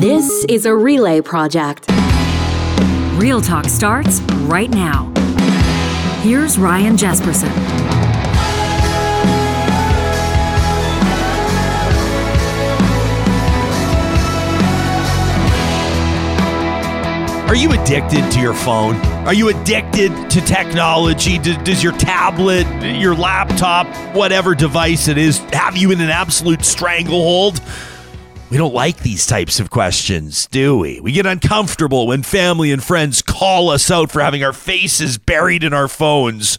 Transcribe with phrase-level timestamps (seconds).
[0.00, 1.86] This is a relay project.
[3.16, 5.12] Real Talk starts right now.
[6.22, 7.50] Here's Ryan Jespersen.
[17.48, 18.94] Are you addicted to your phone?
[19.26, 21.38] Are you addicted to technology?
[21.38, 27.60] Does your tablet, your laptop, whatever device it is, have you in an absolute stranglehold?
[28.50, 31.00] We don't like these types of questions, do we?
[31.00, 35.62] We get uncomfortable when family and friends call us out for having our faces buried
[35.62, 36.56] in our phones.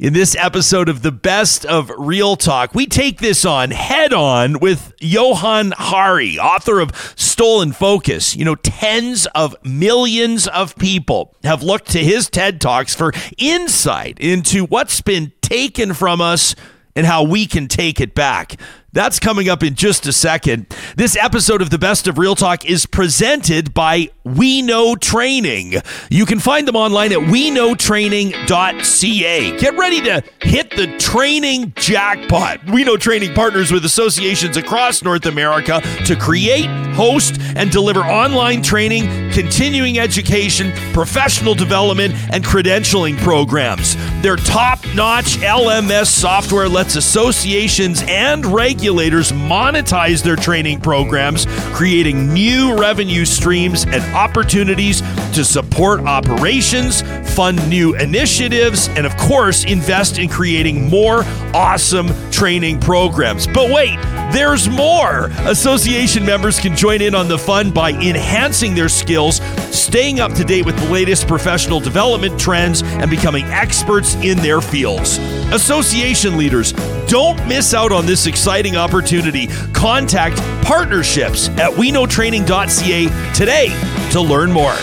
[0.00, 4.58] In this episode of the best of Real Talk, we take this on head on
[4.58, 8.34] with Johann Hari, author of Stolen Focus.
[8.34, 14.18] You know, tens of millions of people have looked to his TED Talks for insight
[14.18, 16.56] into what's been taken from us
[16.96, 18.60] and how we can take it back.
[18.94, 20.66] That's coming up in just a second.
[20.96, 25.76] This episode of the Best of Real Talk is presented by We Know Training.
[26.10, 29.58] You can find them online at weknowtraining.ca.
[29.58, 32.70] Get ready to hit the training jackpot.
[32.70, 38.60] We Know Training partners with associations across North America to create, host, and deliver online
[38.60, 43.96] training, continuing education, professional development, and credentialing programs.
[44.20, 52.34] Their top notch LMS software lets associations and regular regulators monetize their training programs, creating
[52.34, 55.02] new revenue streams and opportunities
[55.32, 57.02] to support operations,
[57.36, 61.22] fund new initiatives, and of course, invest in creating more
[61.54, 63.46] awesome training programs.
[63.46, 63.96] But wait,
[64.32, 65.26] there's more.
[65.46, 69.36] Association members can join in on the fun by enhancing their skills,
[69.70, 74.60] staying up to date with the latest professional development trends, and becoming experts in their
[74.60, 75.18] fields.
[75.52, 76.72] Association leaders,
[77.06, 79.48] don't miss out on this exciting opportunity.
[79.72, 83.68] Contact partnerships at weknowtraining.ca today
[84.12, 84.76] to learn more.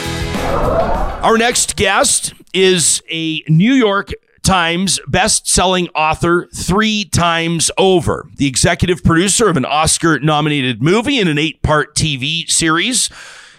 [1.22, 8.30] Our next guest is a New York Times best-selling author 3 times over.
[8.38, 13.09] The executive producer of an Oscar-nominated movie and an 8-part TV series.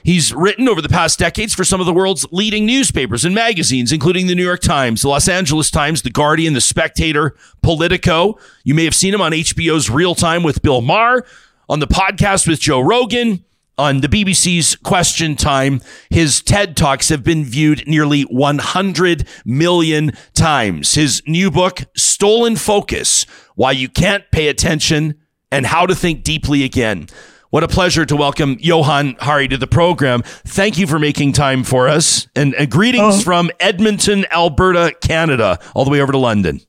[0.03, 3.93] He's written over the past decades for some of the world's leading newspapers and magazines,
[3.93, 8.39] including the New York Times, the Los Angeles Times, the Guardian, the Spectator, Politico.
[8.65, 11.25] You may have seen him on HBO's Real Time with Bill Maher,
[11.69, 13.45] on the podcast with Joe Rogan,
[13.81, 15.81] on the BBC's Question Time.
[16.11, 20.95] His TED Talks have been viewed nearly 100 million times.
[20.95, 23.25] His new book, Stolen Focus
[23.55, 25.15] Why You Can't Pay Attention
[25.51, 27.09] and How to Think Deeply Again.
[27.51, 30.23] What a pleasure to welcome Johann Hari to the program.
[30.23, 32.29] Thank you for making time for us.
[32.37, 33.21] And, and greetings Oh.
[33.23, 36.61] from Edmonton, Alberta, Canada, all the way over to London.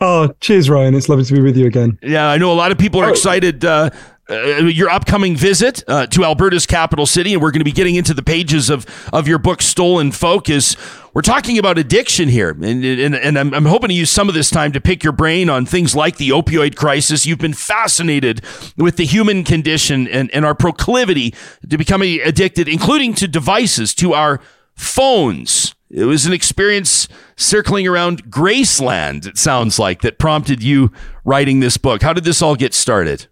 [0.00, 0.94] Oh, cheers, Ryan.
[0.94, 1.98] It's lovely to be with you again.
[2.00, 3.10] Yeah, I know a lot of people are Oh.
[3.10, 3.64] excited.
[3.64, 3.90] Uh,
[4.30, 7.94] uh, your upcoming visit uh, to Alberta's capital city, and we're going to be getting
[7.94, 10.76] into the pages of of your book, Stolen Focus.
[11.12, 14.34] We're talking about addiction here, and and, and I'm, I'm hoping to use some of
[14.34, 17.26] this time to pick your brain on things like the opioid crisis.
[17.26, 18.42] You've been fascinated
[18.76, 21.34] with the human condition and, and our proclivity
[21.68, 24.40] to becoming addicted, including to devices, to our
[24.74, 25.74] phones.
[25.90, 27.06] It was an experience
[27.36, 30.90] circling around Graceland, it sounds like, that prompted you
[31.24, 32.02] writing this book.
[32.02, 33.28] How did this all get started?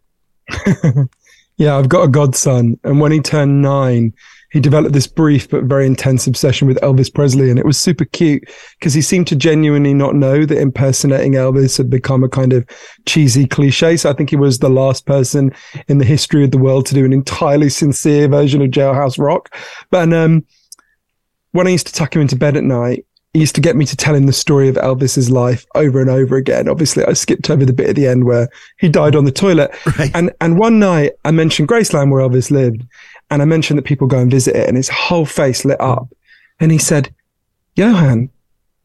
[1.59, 4.15] Yeah, I've got a godson, and when he turned nine,
[4.51, 8.05] he developed this brief but very intense obsession with Elvis Presley, and it was super
[8.05, 8.43] cute
[8.79, 12.67] because he seemed to genuinely not know that impersonating Elvis had become a kind of
[13.07, 13.97] cheesy cliche.
[13.97, 15.55] So I think he was the last person
[15.89, 19.55] in the history of the world to do an entirely sincere version of Jailhouse Rock.
[19.91, 20.45] But um,
[21.53, 23.87] when I used to tuck him into bed at night, he used to get me
[23.87, 26.69] to tell him the story of Elvis's life over and over again.
[26.69, 28.49] Obviously, I skipped over the bit at the end where
[28.79, 29.75] he died on the toilet.
[29.99, 30.11] Right.
[30.15, 32.83] And and one night I mentioned Graceland where Elvis lived,
[33.31, 36.09] and I mentioned that people go and visit it, and his whole face lit up,
[36.61, 37.15] and he said,
[37.77, 38.31] "Johann,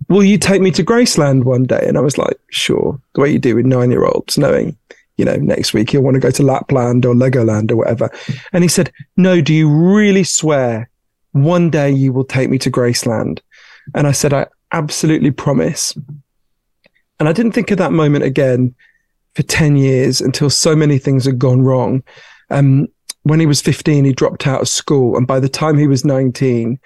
[0.10, 3.32] will you take me to Graceland one day?" And I was like, "Sure." The way
[3.32, 4.78] you do with nine year olds, knowing.
[5.18, 8.12] You know, next week he'll want to go to Lapland or Legoland or whatever.
[8.54, 10.92] And he said, No, do you really swear
[11.32, 13.40] one day you will take me to Graceland?
[13.96, 15.98] And I said, I absolutely promise.
[17.20, 18.76] And I didn't think of that moment again
[19.36, 22.04] for 10 years until so many things had gone wrong.
[22.50, 22.88] Um,
[23.24, 25.18] when he was 15, he dropped out of school.
[25.18, 26.80] And by the time he was 19,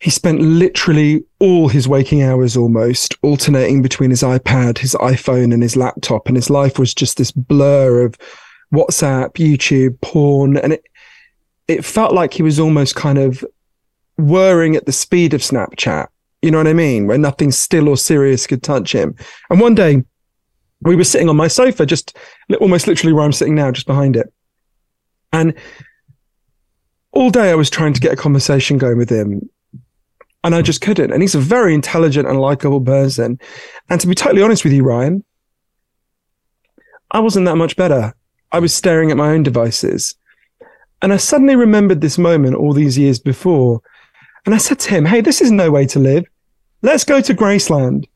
[0.00, 5.62] he spent literally all his waking hours almost alternating between his iPad, his iPhone, and
[5.62, 6.26] his laptop.
[6.26, 8.16] And his life was just this blur of
[8.74, 10.56] WhatsApp, YouTube, porn.
[10.56, 10.84] And it,
[11.68, 13.44] it felt like he was almost kind of
[14.16, 16.08] whirring at the speed of Snapchat.
[16.42, 17.06] You know what I mean?
[17.06, 19.14] Where nothing still or serious could touch him.
[19.48, 20.02] And one day
[20.80, 22.16] we were sitting on my sofa, just
[22.60, 24.32] almost literally where I'm sitting now, just behind it.
[25.32, 25.54] And
[27.12, 29.48] all day I was trying to get a conversation going with him
[30.44, 31.12] and I just couldn't.
[31.12, 33.38] And he's a very intelligent and likable person.
[33.88, 35.24] And to be totally honest with you, Ryan,
[37.10, 38.14] I wasn't that much better.
[38.50, 40.14] I was staring at my own devices.
[41.00, 43.80] And I suddenly remembered this moment all these years before.
[44.44, 46.24] And I said to him, Hey, this is no way to live.
[46.82, 48.06] Let's go to Graceland.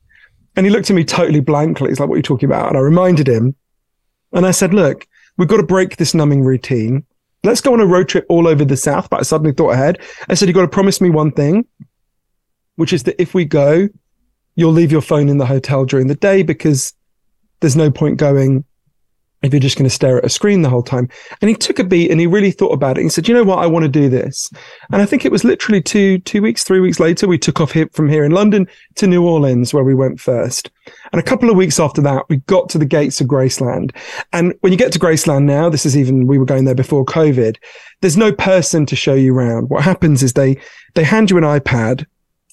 [0.55, 1.89] And he looked at me totally blankly.
[1.89, 2.69] He's like, What are you talking about?
[2.69, 3.55] And I reminded him.
[4.33, 5.07] And I said, Look,
[5.37, 7.05] we've got to break this numbing routine.
[7.43, 9.09] Let's go on a road trip all over the South.
[9.09, 9.99] But I suddenly thought ahead.
[10.27, 11.65] I said, You've got to promise me one thing
[12.77, 13.89] which is that if we go,
[14.55, 16.93] you'll leave your phone in the hotel during the day because
[17.59, 18.63] there's no point going
[19.43, 21.07] if you're just going to stare at a screen the whole time.
[21.41, 23.03] And he took a beat and he really thought about it.
[23.03, 23.59] He said, you know what?
[23.59, 24.49] I want to do this.
[24.91, 27.71] And I think it was literally two, two weeks, three weeks later, we took off
[27.71, 30.71] here from here in London to New Orleans where we went first.
[31.11, 33.95] And a couple of weeks after that, we got to the gates of Graceland.
[34.33, 37.05] And when you get to Graceland now, this is even, we were going there before
[37.05, 37.57] COVID.
[38.01, 39.69] There's no person to show you around.
[39.69, 40.59] What happens is they,
[40.95, 42.05] they hand you an iPad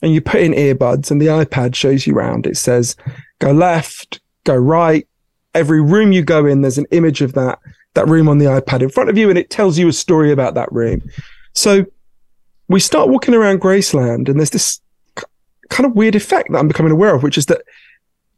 [0.03, 2.47] and you put in earbuds and the iPad shows you around.
[2.47, 2.95] It says,
[3.39, 5.09] go left, go right.
[5.55, 7.59] Every room you go in, there's an image of that,
[7.95, 10.33] that room on the iPad in front of you and it tells you a story
[10.33, 11.03] about that room.
[11.53, 11.87] So
[12.69, 14.81] we start walking around Graceland and there's this
[15.69, 17.63] kind of weird effect that I'm becoming aware of, which is that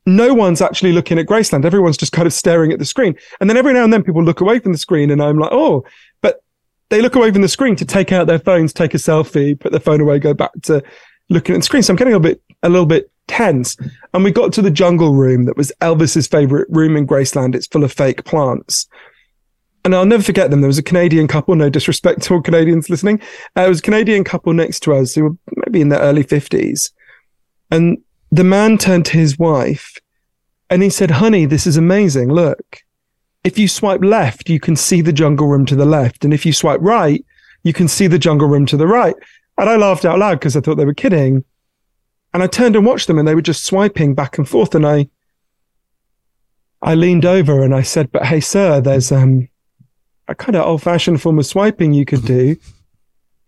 [0.06, 1.64] no one's actually looking at Graceland.
[1.64, 3.16] Everyone's just kind of staring at the screen.
[3.40, 5.52] And then every now and then people look away from the screen and I'm like,
[5.52, 5.84] oh,
[6.20, 6.42] but
[6.90, 9.72] they look away from the screen to take out their phones, take a selfie, put
[9.72, 10.82] their phone away, go back to
[11.28, 11.82] looking at the screen.
[11.82, 13.76] So I'm getting a bit, a little bit tense.
[14.14, 17.54] And we got to the jungle room that was Elvis's favorite room in Graceland.
[17.54, 18.86] It's full of fake plants.
[19.84, 20.62] And I'll never forget them.
[20.62, 23.20] There was a Canadian couple, no disrespect to all Canadians listening.
[23.56, 26.24] Uh, it was a Canadian couple next to us who were maybe in their early
[26.24, 26.90] 50s.
[27.70, 27.98] And
[28.32, 29.96] the man turned to his wife
[30.70, 32.28] and he said, Honey, this is amazing.
[32.28, 32.82] Look,
[33.44, 36.24] if you swipe left, you can see the jungle room to the left.
[36.24, 37.24] And if you swipe right,
[37.62, 39.14] you can see the jungle room to the right.
[39.58, 41.44] And I laughed out loud because I thought they were kidding.
[42.36, 44.74] And I turned and watched them and they were just swiping back and forth.
[44.74, 45.08] And I,
[46.82, 49.48] I leaned over and I said, but hey, sir, there's, um,
[50.28, 52.56] a kind of old fashioned form of swiping you could do.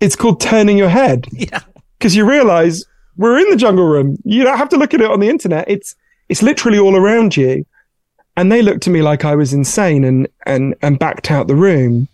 [0.01, 1.27] It's called turning your head.
[1.33, 1.61] Yeah.
[2.01, 2.83] Cause you realize
[3.19, 4.17] we're in the jungle room.
[4.25, 5.69] You don't have to look at it on the internet.
[5.69, 5.95] It's,
[6.31, 7.67] it's literally all around you.
[8.39, 11.55] And they looked at me like I was insane and, and, and backed out the
[11.55, 12.09] room.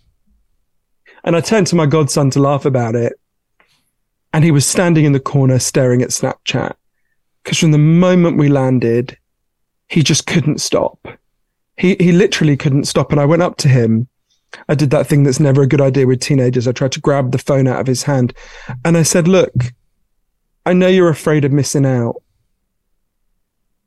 [1.23, 3.13] And I turned to my godson to laugh about it.
[4.35, 6.75] And he was standing in the corner staring at Snapchat.
[7.41, 9.17] Because from the moment we landed,
[9.87, 11.07] he just couldn't stop.
[11.77, 13.13] He, he literally couldn't stop.
[13.13, 14.09] And I went up to him.
[14.67, 16.67] I did that thing that's never a good idea with teenagers.
[16.67, 18.33] I tried to grab the phone out of his hand
[18.83, 19.53] and I said, Look,
[20.65, 22.21] I know you're afraid of missing out,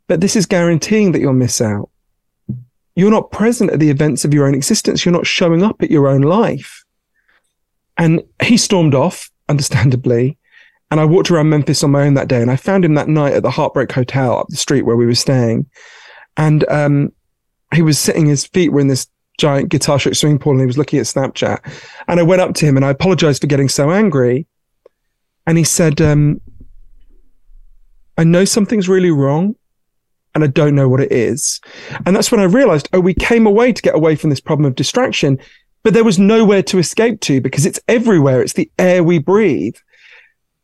[0.07, 1.91] but this is guaranteeing that you'll miss out.
[2.97, 5.05] You're not present at the events of your own existence.
[5.05, 6.87] You're not showing up at your own life.
[7.99, 10.38] And he stormed off, understandably.
[10.91, 13.09] And I walked around Memphis on my own that day and I found him that
[13.09, 15.67] night at the Heartbreak Hotel up the street where we were staying.
[16.37, 17.13] And um,
[17.75, 19.07] he was sitting, his feet were in this
[19.39, 21.59] giant guitar shaped swimming pool and he was looking at Snapchat.
[22.09, 24.47] And I went up to him and I apologized for getting so angry.
[25.47, 26.41] And he said, um,
[28.17, 29.55] I know something's really wrong
[30.35, 31.61] and I don't know what it is.
[32.05, 34.67] And that's when I realized, oh, we came away to get away from this problem
[34.67, 35.39] of distraction,
[35.83, 38.43] but there was nowhere to escape to because it's everywhere.
[38.43, 39.77] It's the air we breathe.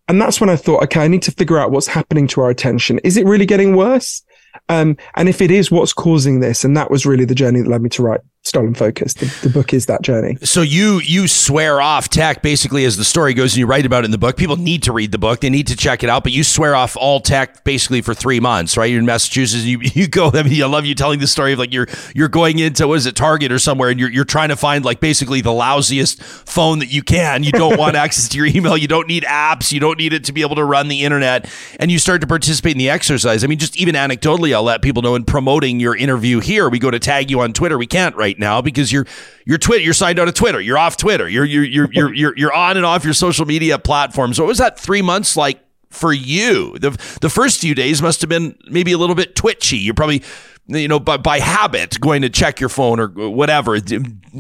[0.09, 2.51] And that's when I thought, okay, I need to figure out what's happening to our
[2.51, 2.99] attention.
[3.05, 4.23] Is it really getting worse?
[4.69, 6.65] Um, and if it is, what's causing this?
[6.65, 9.15] And that was really the journey that led me to write Stolen Focus.
[9.15, 10.37] The, the, book is that journey.
[10.43, 14.05] So you you swear off tech basically as the story goes, and you write about
[14.05, 14.37] it in the book.
[14.37, 16.25] People need to read the book; they need to check it out.
[16.25, 18.85] But you swear off all tech basically for three months, right?
[18.85, 19.65] You're in Massachusetts.
[19.65, 20.31] You you go.
[20.35, 22.99] I mean, I love you telling the story of like you're you're going into what
[22.99, 26.23] is it Target or somewhere, and you're you're trying to find like basically the lousiest
[26.23, 27.45] phone that you can.
[27.45, 28.77] You don't want access to your email.
[28.77, 29.73] You don't need apps.
[29.73, 31.51] You don't need it to be able to run the internet.
[31.81, 33.43] And you start to participate in the exercise.
[33.43, 36.69] I mean, just even anecdotally, I'll let people know in promoting your interview here.
[36.69, 37.79] We go to tag you on Twitter.
[37.79, 39.07] We can't right now because you're
[39.45, 39.83] you're Twitter.
[39.83, 40.61] You're signed out of Twitter.
[40.61, 41.29] You're off Twitter.
[41.29, 44.39] You're you're you're you're you're, on and off your social media platforms.
[44.39, 45.61] What was that three months like
[45.91, 46.79] for you?
[46.79, 49.79] The the first few days must have been maybe a little bit twitchy.
[49.79, 50.23] You're probably
[50.67, 53.79] you know by, by habit going to check your phone or whatever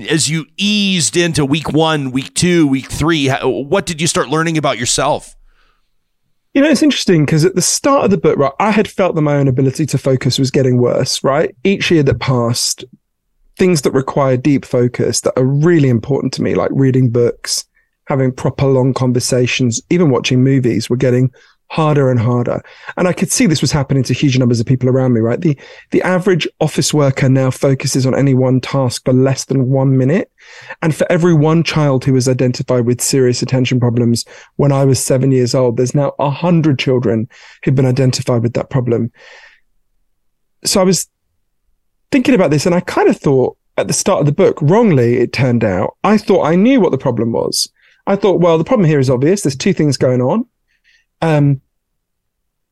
[0.08, 4.56] as you eased into week one week two week three what did you start learning
[4.56, 5.36] about yourself
[6.54, 9.16] you know, it's interesting because at the start of the book, right, I had felt
[9.16, 11.54] that my own ability to focus was getting worse, right?
[11.64, 12.84] Each year that passed,
[13.56, 17.64] things that require deep focus that are really important to me, like reading books,
[18.06, 21.32] having proper long conversations, even watching movies, were getting
[21.70, 22.62] harder and harder.
[22.96, 25.40] And I could see this was happening to huge numbers of people around me, right?
[25.40, 25.58] The,
[25.90, 30.30] the average office worker now focuses on any one task for less than one minute.
[30.82, 34.24] And for every one child who was identified with serious attention problems
[34.56, 37.28] when I was seven years old, there's now a hundred children
[37.64, 39.10] who've been identified with that problem.
[40.64, 41.08] So I was
[42.14, 45.16] thinking about this and I kind of thought at the start of the book, wrongly,
[45.16, 47.68] it turned out, I thought I knew what the problem was.
[48.06, 49.42] I thought, well, the problem here is obvious.
[49.42, 50.46] There's two things going on.
[51.22, 51.60] Um,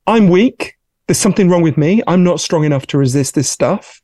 [0.07, 0.79] I'm weak.
[1.09, 2.03] There's something wrong with me.
[2.07, 4.02] I'm not strong enough to resist this stuff.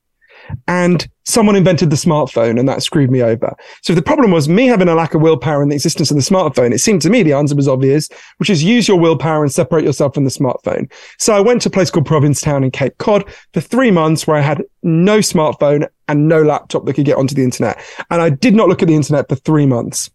[0.67, 3.55] And someone invented the smartphone and that screwed me over.
[3.83, 6.23] So the problem was me having a lack of willpower and the existence of the
[6.23, 9.53] smartphone, it seemed to me the answer was obvious, which is use your willpower and
[9.53, 10.91] separate yourself from the smartphone.
[11.19, 14.37] So I went to a place called Provincetown in Cape Cod for three months where
[14.37, 17.79] I had no smartphone and no laptop that could get onto the internet.
[18.11, 20.11] And I did not look at the internet for three months.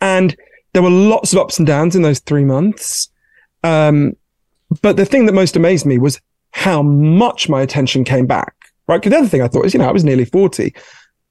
[0.00, 0.36] And
[0.72, 3.08] there were lots of ups and downs in those three months.
[3.64, 4.14] Um,
[4.82, 6.20] but the thing that most amazed me was
[6.50, 8.54] how much my attention came back,
[8.88, 8.98] right?
[8.98, 10.74] Because the other thing I thought is, you know, I was nearly 40.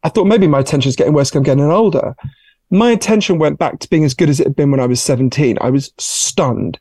[0.03, 2.15] I thought maybe my attention is getting worse because I'm getting older.
[2.69, 5.01] My attention went back to being as good as it had been when I was
[5.01, 5.57] 17.
[5.61, 6.79] I was stunned.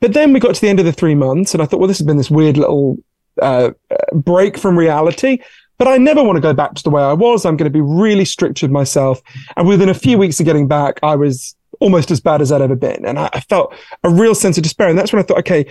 [0.00, 1.88] But then we got to the end of the three months and I thought, well,
[1.88, 2.98] this has been this weird little
[3.40, 3.70] uh,
[4.12, 5.38] break from reality.
[5.76, 7.44] But I never want to go back to the way I was.
[7.44, 9.20] I'm going to be really strict with myself.
[9.56, 12.62] And within a few weeks of getting back, I was almost as bad as I'd
[12.62, 13.04] ever been.
[13.04, 14.88] And I, I felt a real sense of despair.
[14.88, 15.66] And that's when I thought, okay,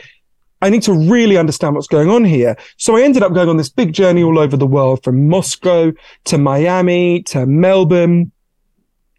[0.64, 2.56] I need to really understand what's going on here.
[2.78, 5.92] So I ended up going on this big journey all over the world from Moscow
[6.24, 8.32] to Miami to Melbourne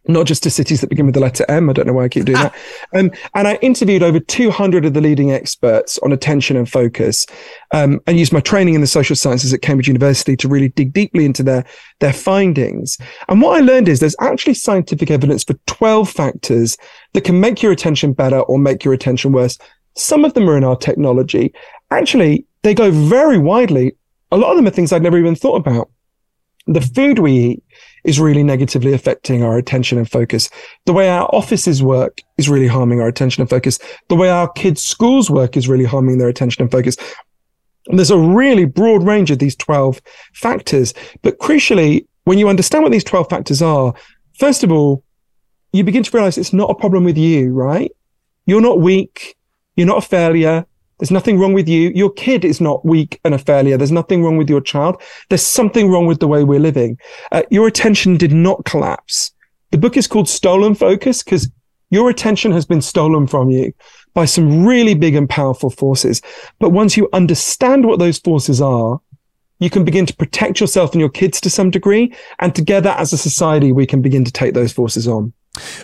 [0.07, 1.71] not just to cities that begin with the letter M.
[1.71, 2.55] I don't know why I keep doing that.
[2.95, 7.27] Um, and I interviewed over 200 of the leading experts on attention and focus,
[7.73, 10.93] um, and used my training in the social sciences at Cambridge University to really dig
[10.93, 11.65] deeply into their,
[12.01, 12.99] their findings.
[13.29, 16.77] And what I learned is there's actually scientific evidence for 12 factors
[17.15, 19.59] that can make your attention better or make your attention worse.
[19.97, 21.53] Some of them are in our technology.
[21.91, 23.97] Actually, they go very widely.
[24.33, 25.91] A lot of them are things I'd never even thought about.
[26.67, 27.65] The food we eat
[28.05, 30.49] is really negatively affecting our attention and focus.
[30.87, 33.79] The way our offices work is really harming our attention and focus.
[34.09, 36.97] The way our kids' schools work is really harming their attention and focus.
[37.87, 40.01] And there's a really broad range of these 12
[40.33, 40.95] factors.
[41.23, 43.95] But crucially, when you understand what these 12 factors are,
[44.39, 45.05] first of all,
[45.73, 47.93] you begin to realize it's not a problem with you, right?
[48.47, 49.37] You're not weak.
[49.77, 50.67] You're not a failure.
[50.99, 51.91] There's nothing wrong with you.
[51.95, 53.77] Your kid is not weak and a failure.
[53.77, 55.03] There's nothing wrong with your child.
[55.29, 56.99] There's something wrong with the way we're living.
[57.33, 59.33] Uh, your attention did not collapse.
[59.73, 61.51] The book is called Stolen Focus because
[61.91, 63.73] your attention has been stolen from you
[64.15, 66.23] by some really big and powerful forces.
[66.61, 69.01] But once you understand what those forces are,
[69.59, 72.15] you can begin to protect yourself and your kids to some degree.
[72.39, 75.33] And together as a society, we can begin to take those forces on.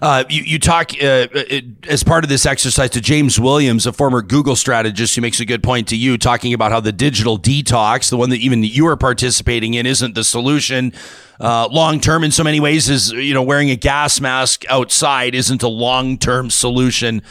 [0.02, 3.92] Uh, you, you talk uh, uh, as part of this exercise to James Williams, a
[3.92, 7.38] former Google strategist, who makes a good point to you, talking about how the digital
[7.38, 10.92] detox, the one that even you are participating in, isn't the solution.
[11.38, 15.34] Uh, long term, in so many ways, is you know wearing a gas mask outside
[15.34, 17.22] isn't a long term solution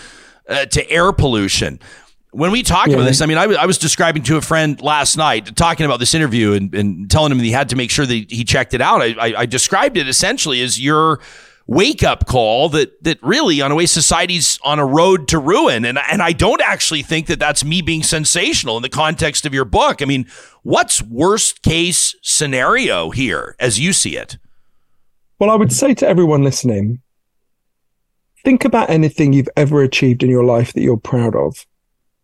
[0.47, 1.79] uh, to air pollution.
[2.31, 2.93] When we talk yeah.
[2.93, 5.87] about this, I mean, I, w- I was describing to a friend last night, talking
[5.87, 8.43] about this interview and, and telling him that he had to make sure that he
[8.43, 9.01] checked it out.
[9.01, 11.19] I, I, I described it essentially as your
[11.69, 15.85] wake up call that that really on a way society's on a road to ruin
[15.85, 19.53] and and I don't actually think that that's me being sensational in the context of
[19.53, 20.01] your book.
[20.01, 20.25] I mean,
[20.63, 24.39] what's worst case scenario here as you see it?
[25.37, 27.01] Well, I would say to everyone listening,
[28.43, 31.67] think about anything you've ever achieved in your life that you're proud of.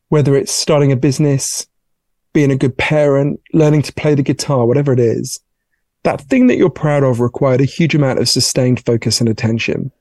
[0.09, 1.67] Whether it's starting a business,
[2.33, 5.39] being a good parent, learning to play the guitar, whatever it is
[6.05, 9.91] that thing that you're proud of required a huge amount of sustained focus and attention.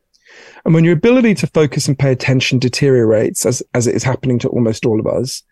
[0.65, 4.39] And when your ability to focus and pay attention deteriorates, as, as it is happening
[4.41, 5.43] to almost all of us,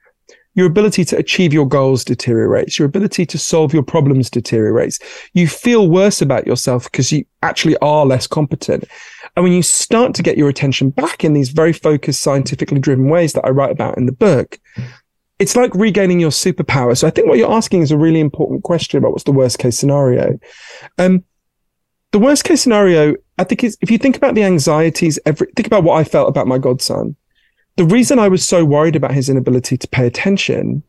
[0.54, 2.78] your ability to achieve your goals deteriorates.
[2.78, 4.98] Your ability to solve your problems deteriorates.
[5.32, 8.84] You feel worse about yourself because you actually are less competent.
[9.34, 13.08] And when you start to get your attention back in these very focused, scientifically driven
[13.08, 14.58] ways that I write about in the book,
[15.42, 16.96] it's like regaining your superpower.
[16.96, 19.58] So I think what you're asking is a really important question about what's the worst
[19.58, 20.38] case scenario.
[20.98, 21.24] Um,
[22.12, 25.66] the worst case scenario, I think is if you think about the anxieties, every, think
[25.66, 27.16] about what I felt about my godson.
[27.74, 30.84] The reason I was so worried about his inability to pay attention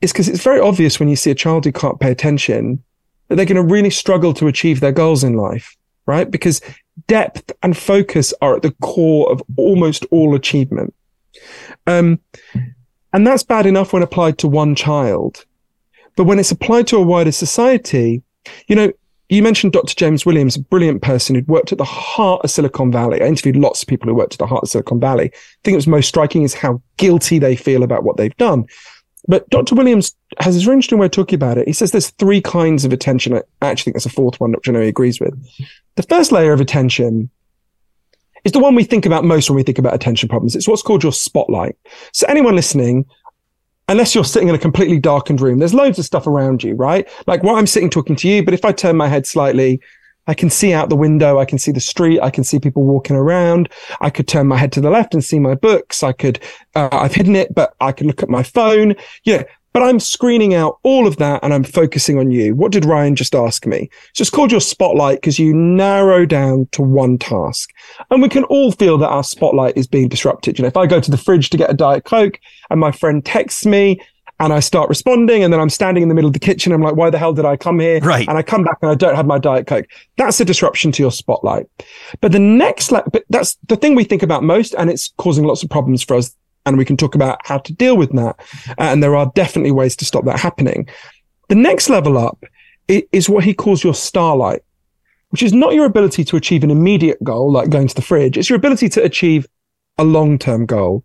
[0.00, 2.82] is because it's very obvious when you see a child who can't pay attention
[3.28, 5.76] that they're going to really struggle to achieve their goals in life,
[6.06, 6.30] right?
[6.30, 6.62] Because
[7.06, 10.94] depth and focus are at the core of almost all achievement.
[11.86, 12.20] Um,
[13.14, 15.46] and that's bad enough when applied to one child.
[16.16, 18.22] But when it's applied to a wider society,
[18.68, 18.92] you know,
[19.28, 19.94] You mentioned Dr.
[19.94, 23.22] James Williams, a brilliant person who'd worked at the heart of Silicon Valley.
[23.22, 25.30] I interviewed lots of people who worked at the heart of Silicon Valley.
[25.32, 28.66] I think it was most striking is how guilty they feel about what they've done.
[29.26, 29.74] But Dr.
[29.74, 31.66] Williams has this very interesting way of talking about it.
[31.66, 33.32] He says there's three kinds of attention.
[33.32, 35.34] I actually think there's a fourth one, know he agrees with.
[35.96, 37.30] The first layer of attention
[38.44, 40.54] is the one we think about most when we think about attention problems.
[40.54, 41.76] It's what's called your spotlight.
[42.12, 43.06] So anyone listening,
[43.88, 47.08] unless you're sitting in a completely darkened room, there's loads of stuff around you, right?
[47.26, 49.80] Like while I'm sitting talking to you, but if I turn my head slightly,
[50.26, 51.38] I can see out the window.
[51.38, 52.20] I can see the street.
[52.20, 53.68] I can see people walking around.
[54.00, 56.02] I could turn my head to the left and see my books.
[56.02, 56.40] I could,
[56.74, 58.94] uh, I've hidden it, but I can look at my phone.
[59.24, 59.44] Yeah.
[59.74, 62.54] But I'm screening out all of that and I'm focusing on you.
[62.54, 63.90] What did Ryan just ask me?
[64.08, 67.70] It's just called your spotlight because you narrow down to one task.
[68.12, 70.58] And we can all feel that our spotlight is being disrupted.
[70.58, 72.38] You know, if I go to the fridge to get a Diet Coke
[72.70, 74.00] and my friend texts me
[74.38, 76.72] and I start responding and then I'm standing in the middle of the kitchen.
[76.72, 77.98] I'm like, why the hell did I come here?
[77.98, 78.28] Right.
[78.28, 79.86] And I come back and I don't have my Diet Coke.
[80.16, 81.66] That's a disruption to your spotlight.
[82.20, 85.64] But the next, but that's the thing we think about most and it's causing lots
[85.64, 88.36] of problems for us and we can talk about how to deal with that.
[88.68, 90.88] Uh, and there are definitely ways to stop that happening.
[91.48, 92.42] The next level up
[92.88, 94.62] is what he calls your starlight,
[95.30, 98.36] which is not your ability to achieve an immediate goal, like going to the fridge.
[98.36, 99.46] It's your ability to achieve
[99.98, 101.04] a long term goal.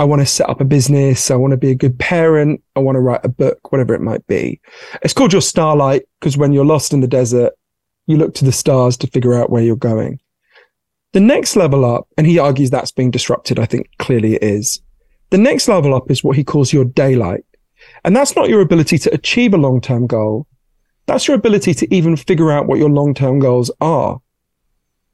[0.00, 1.30] I want to set up a business.
[1.30, 2.62] I want to be a good parent.
[2.76, 4.60] I want to write a book, whatever it might be.
[5.02, 7.52] It's called your starlight because when you're lost in the desert,
[8.06, 10.20] you look to the stars to figure out where you're going.
[11.12, 13.58] The next level up, and he argues that's being disrupted.
[13.58, 14.80] I think clearly it is,
[15.30, 17.44] the next level up is what he calls your daylight.
[18.04, 20.46] And that's not your ability to achieve a long term goal.
[21.06, 24.20] That's your ability to even figure out what your long term goals are.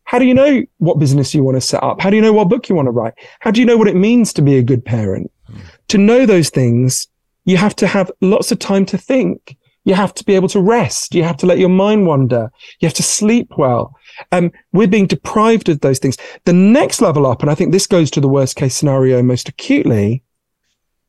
[0.04, 2.00] How do you know what business you want to set up?
[2.00, 3.14] How do you know what book you want to write?
[3.40, 5.30] How do you know what it means to be a good parent?
[5.50, 5.60] Mm.
[5.88, 7.06] To know those things,
[7.44, 9.56] you have to have lots of time to think.
[9.84, 11.14] You have to be able to rest.
[11.14, 12.50] You have to let your mind wander.
[12.80, 13.94] You have to sleep well.
[14.32, 16.16] Um, we're being deprived of those things.
[16.44, 19.48] The next level up, and I think this goes to the worst case scenario most
[19.48, 20.22] acutely,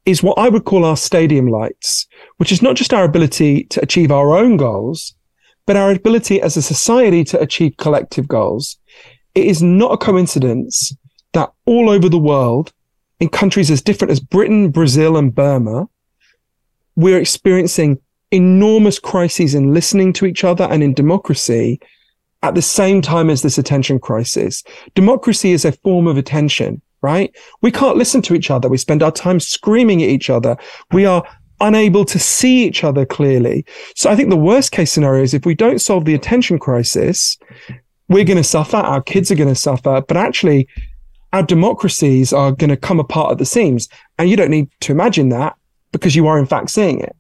[0.06, 2.06] is what I would call our stadium lights,
[2.38, 5.16] which is not just our ability to achieve our own goals,
[5.66, 8.78] but our ability as a society to achieve collective goals.
[9.34, 10.96] It is not a coincidence
[11.34, 12.72] that all over the world,
[13.20, 15.88] in countries as different as Britain, Brazil, and Burma,
[16.96, 18.00] we're experiencing
[18.32, 21.80] enormous crises in listening to each other and in democracy
[22.44, 24.64] at the same time as this attention crisis.
[24.94, 27.36] Democracy is a form of attention, right?
[27.62, 28.70] We can't listen to each other.
[28.70, 30.58] We spend our time screaming at each other.
[30.92, 31.24] We are
[31.62, 33.66] unable to see each other clearly.
[33.96, 37.38] So I think the worst case scenario is if we don't solve the attention crisis,
[38.10, 38.78] we're going to suffer.
[38.78, 40.68] Our kids are going to suffer, but actually
[41.34, 43.88] our democracies are going to come apart at the seams.
[44.20, 45.56] And you don't need to imagine that
[45.92, 47.16] because you are in fact seeing it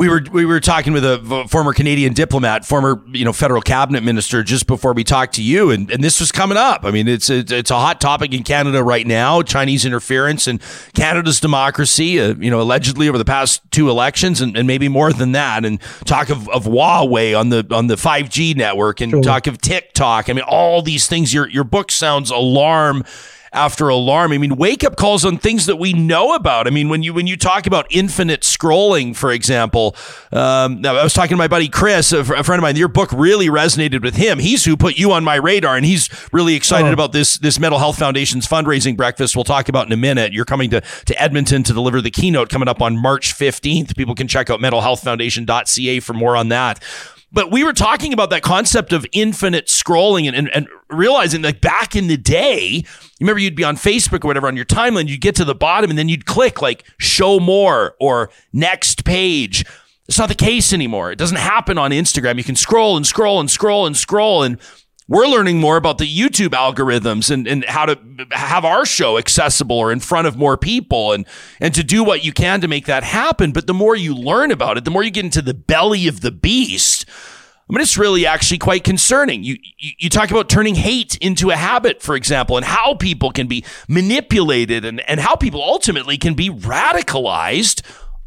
[0.00, 4.02] we were we were talking with a former Canadian diplomat, former you know federal cabinet
[4.02, 6.86] minister, just before we talked to you, and, and this was coming up.
[6.86, 9.42] I mean, it's a, it's a hot topic in Canada right now.
[9.42, 10.58] Chinese interference in
[10.94, 12.18] Canada's democracy.
[12.18, 15.66] Uh, you know, allegedly over the past two elections, and, and maybe more than that.
[15.66, 19.20] And talk of, of Huawei on the on the five G network, and sure.
[19.20, 20.30] talk of TikTok.
[20.30, 21.34] I mean, all these things.
[21.34, 23.04] Your your book sounds alarm
[23.52, 24.32] after alarm.
[24.32, 26.66] I mean, wake up calls on things that we know about.
[26.66, 29.96] I mean, when you when you talk about infinite scrolling, for example,
[30.32, 32.76] um, I was talking to my buddy Chris, a, friend of mine.
[32.76, 34.38] Your book really resonated with him.
[34.38, 36.92] He's who put you on my radar, and he's really excited oh.
[36.92, 39.36] about this this Mental Health Foundation's fundraising breakfast.
[39.36, 40.32] We'll talk about in a minute.
[40.32, 43.96] You're coming to to Edmonton to deliver the keynote coming up on March 15th.
[43.96, 46.82] People can check out mentalhealthfoundation.ca for more on that.
[47.32, 51.60] But we were talking about that concept of infinite scrolling and, and, and realizing like
[51.60, 52.84] back in the day, you
[53.20, 55.90] remember you'd be on Facebook or whatever on your timeline, you'd get to the bottom
[55.90, 59.64] and then you'd click like show more or next page.
[60.08, 61.12] It's not the case anymore.
[61.12, 62.36] It doesn't happen on Instagram.
[62.36, 64.58] You can scroll and scroll and scroll and scroll and
[65.10, 67.98] we're learning more about the YouTube algorithms and, and how to
[68.30, 71.26] have our show accessible or in front of more people and,
[71.58, 73.50] and to do what you can to make that happen.
[73.50, 76.20] But the more you learn about it, the more you get into the belly of
[76.20, 77.06] the beast.
[77.68, 79.42] I mean, it's really actually quite concerning.
[79.42, 83.32] You, you, you talk about turning hate into a habit, for example, and how people
[83.32, 87.82] can be manipulated and, and how people ultimately can be radicalized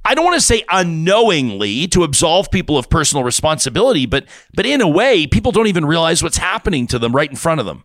[0.06, 4.82] I don't want to say unknowingly to absolve people of personal responsibility, but but in
[4.82, 7.84] a way, people don't even realize what's happening to them right in front of them.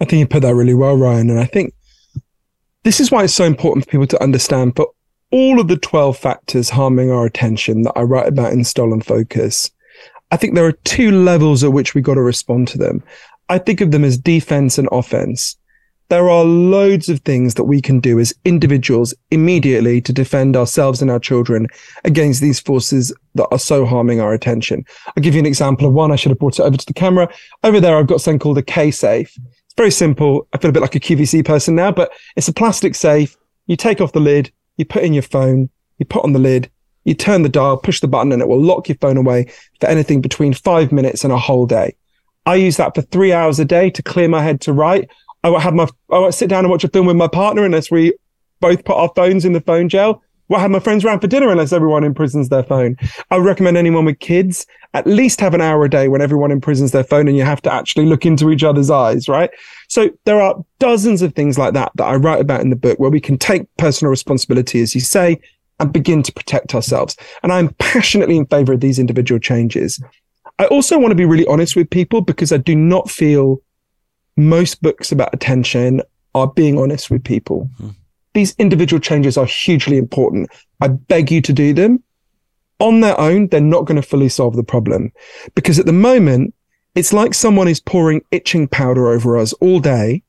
[0.00, 1.30] I think you put that really well, Ryan.
[1.30, 1.74] And I think
[2.84, 4.88] this is why it's so important for people to understand for
[5.30, 9.70] all of the 12 factors harming our attention that I write about in Stolen Focus.
[10.30, 13.02] I think there are two levels at which we got to respond to them.
[13.48, 15.56] I think of them as defense and offense.
[16.10, 21.00] There are loads of things that we can do as individuals immediately to defend ourselves
[21.00, 21.68] and our children
[22.02, 24.84] against these forces that are so harming our attention.
[25.06, 26.10] I'll give you an example of one.
[26.10, 27.32] I should have brought it over to the camera.
[27.62, 29.30] Over there, I've got something called a kSafe.
[29.38, 30.48] It's very simple.
[30.52, 33.36] I feel a bit like a QVC person now, but it's a plastic safe.
[33.68, 36.68] You take off the lid, you put in your phone, you put on the lid,
[37.04, 39.46] you turn the dial, push the button, and it will lock your phone away
[39.80, 41.94] for anything between five minutes and a whole day.
[42.46, 45.08] I use that for three hours a day to clear my head to write
[45.42, 47.64] I won't have my, I won't sit down and watch a film with my partner
[47.64, 48.14] unless we
[48.60, 50.22] both put our phones in the phone jail.
[50.48, 52.96] Won't have my friends around for dinner unless everyone imprisons their phone.
[53.30, 56.50] I would recommend anyone with kids at least have an hour a day when everyone
[56.50, 59.50] imprisons their phone and you have to actually look into each other's eyes, right?
[59.88, 62.98] So there are dozens of things like that that I write about in the book
[62.98, 65.40] where we can take personal responsibility, as you say,
[65.78, 67.16] and begin to protect ourselves.
[67.42, 70.02] And I'm passionately in favor of these individual changes.
[70.58, 73.62] I also want to be really honest with people because I do not feel
[74.40, 76.02] most books about attention
[76.34, 77.68] are being honest with people.
[77.80, 77.94] Mm.
[78.34, 80.50] These individual changes are hugely important.
[80.80, 82.02] I beg you to do them.
[82.78, 85.12] On their own, they're not going to fully solve the problem
[85.54, 86.54] because at the moment,
[86.94, 90.22] it's like someone is pouring itching powder over us all day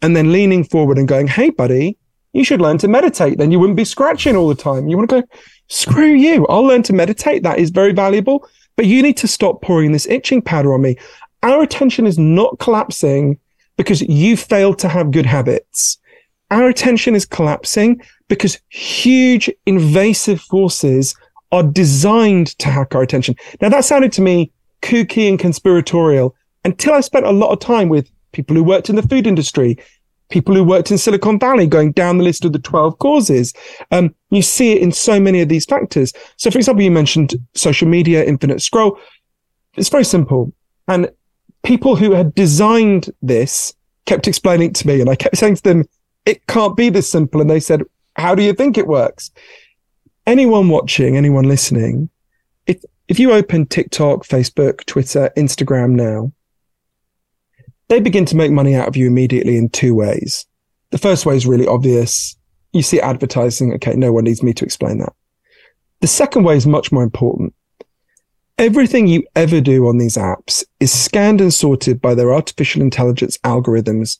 [0.00, 1.98] and then leaning forward and going, Hey, buddy,
[2.32, 3.38] you should learn to meditate.
[3.38, 4.88] Then you wouldn't be scratching all the time.
[4.88, 5.28] You want to go,
[5.68, 6.46] screw you.
[6.46, 7.42] I'll learn to meditate.
[7.42, 10.96] That is very valuable, but you need to stop pouring this itching powder on me.
[11.42, 13.38] Our attention is not collapsing
[13.76, 15.98] because you failed to have good habits.
[16.50, 21.14] Our attention is collapsing because huge invasive forces
[21.50, 23.36] are designed to hack our attention.
[23.60, 27.88] Now that sounded to me kooky and conspiratorial until I spent a lot of time
[27.88, 29.78] with people who worked in the food industry,
[30.28, 33.52] people who worked in Silicon Valley, going down the list of the 12 causes.
[33.90, 36.12] Um, you see it in so many of these factors.
[36.36, 38.98] So, for example, you mentioned social media, infinite scroll.
[39.76, 40.52] It's very simple.
[40.88, 41.10] And
[41.62, 43.74] people who had designed this
[44.06, 45.84] kept explaining it to me and I kept saying to them,
[46.26, 47.40] it can't be this simple.
[47.40, 47.82] And they said,
[48.16, 49.30] how do you think it works?
[50.26, 52.08] Anyone watching, anyone listening,
[52.66, 56.32] if, if you open TikTok, Facebook, Twitter, Instagram now,
[57.88, 60.46] they begin to make money out of you immediately in two ways.
[60.90, 62.36] The first way is really obvious.
[62.72, 63.74] You see advertising.
[63.74, 63.94] Okay.
[63.94, 65.12] No one needs me to explain that.
[66.00, 67.54] The second way is much more important
[68.62, 73.36] everything you ever do on these apps is scanned and sorted by their artificial intelligence
[73.38, 74.16] algorithms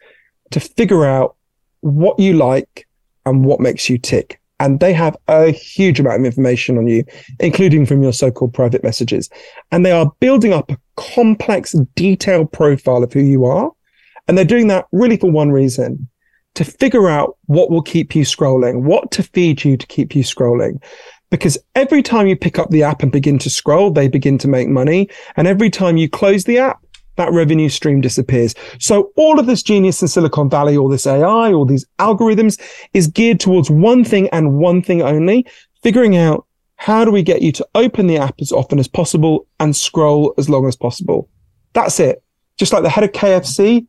[0.50, 1.36] to figure out
[1.82, 2.88] what you like
[3.24, 4.40] and what makes you tick.
[4.58, 7.04] And they have a huge amount of information on you,
[7.38, 9.30] including from your so-called private messages.
[9.70, 13.70] And they are building up a complex, detailed profile of who you are.
[14.26, 16.08] And they're doing that really for one reason
[16.56, 20.24] to figure out what will keep you scrolling, what to feed you to keep you
[20.24, 20.82] scrolling
[21.32, 24.48] because every time you pick up the app and begin to scroll, they begin to
[24.48, 25.08] make money.
[25.34, 26.84] And every time you close the app,
[27.16, 28.54] that revenue stream disappears.
[28.78, 32.60] So all of this genius in Silicon Valley, all this AI, all these algorithms
[32.92, 35.46] is geared towards one thing and one thing only,
[35.82, 39.46] figuring out how do we get you to open the app as often as possible
[39.58, 41.30] and scroll as long as possible.
[41.72, 42.22] That's it.
[42.58, 43.86] Just like the head of KFC,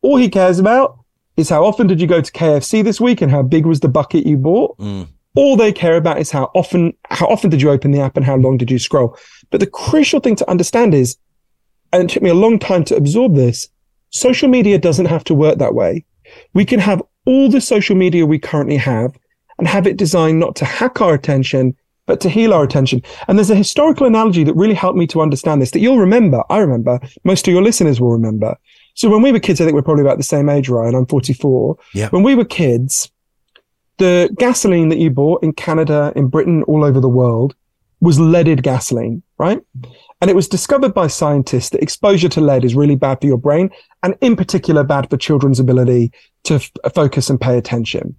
[0.00, 0.98] all he cares about
[1.36, 3.88] is how often did you go to KFC this week and how big was the
[3.90, 4.78] bucket you bought.
[4.78, 5.08] Mm.
[5.34, 8.26] All they care about is how often, how often did you open the app and
[8.26, 9.16] how long did you scroll?
[9.50, 11.16] But the crucial thing to understand is,
[11.92, 13.68] and it took me a long time to absorb this,
[14.10, 16.04] social media doesn't have to work that way.
[16.54, 19.16] We can have all the social media we currently have
[19.58, 23.02] and have it designed not to hack our attention, but to heal our attention.
[23.26, 26.42] And there's a historical analogy that really helped me to understand this that you'll remember.
[26.48, 27.00] I remember.
[27.24, 28.56] Most of your listeners will remember.
[28.94, 30.94] So when we were kids, I think we're probably about the same age, Ryan.
[30.94, 31.76] I'm 44.
[31.94, 32.08] Yeah.
[32.08, 33.10] When we were kids,
[33.98, 37.54] the gasoline that you bought in Canada, in Britain, all over the world
[38.00, 39.60] was leaded gasoline, right?
[40.20, 43.38] And it was discovered by scientists that exposure to lead is really bad for your
[43.38, 43.70] brain
[44.02, 46.12] and in particular bad for children's ability
[46.44, 48.16] to f- uh, focus and pay attention.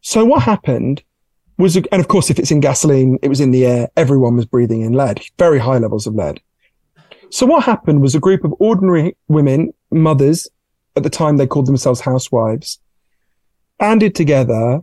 [0.00, 1.02] So what happened
[1.58, 3.88] was, uh, and of course, if it's in gasoline, it was in the air.
[3.96, 6.40] Everyone was breathing in lead, very high levels of lead.
[7.30, 10.48] So what happened was a group of ordinary women, mothers,
[10.96, 12.80] at the time they called themselves housewives,
[13.78, 14.82] banded together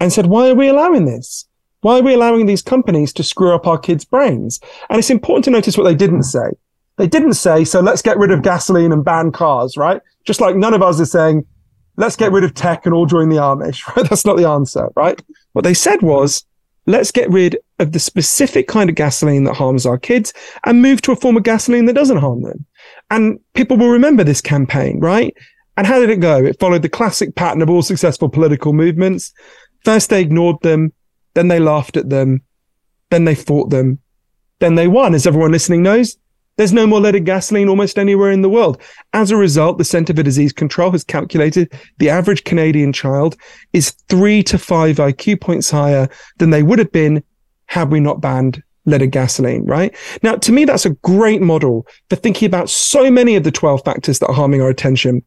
[0.00, 1.46] and said, why are we allowing this?
[1.80, 4.60] Why are we allowing these companies to screw up our kids' brains?
[4.90, 6.50] And it's important to notice what they didn't say.
[6.96, 10.00] They didn't say, so let's get rid of gasoline and ban cars, right?
[10.24, 11.46] Just like none of us is saying,
[11.96, 14.08] let's get rid of tech and all join the Amish, right?
[14.08, 15.22] That's not the answer, right?
[15.52, 16.44] What they said was,
[16.86, 20.32] let's get rid of the specific kind of gasoline that harms our kids
[20.64, 22.64] and move to a form of gasoline that doesn't harm them.
[23.10, 25.36] And people will remember this campaign, right?
[25.76, 26.42] And how did it go?
[26.42, 29.32] It followed the classic pattern of all successful political movements.
[29.86, 30.92] First, they ignored them.
[31.34, 32.42] Then they laughed at them.
[33.10, 34.00] Then they fought them.
[34.58, 35.14] Then they won.
[35.14, 36.16] As everyone listening knows,
[36.56, 38.80] There's no more leaded gasoline almost anywhere in the world.
[39.12, 43.36] As a result, the Center for Disease Control has calculated the average Canadian child
[43.74, 47.22] is three to five IQ points higher than they would have been
[47.66, 49.94] had we not banned leaded gasoline, right?
[50.22, 53.84] Now, to me, that's a great model for thinking about so many of the 12
[53.84, 55.22] factors that are harming our attention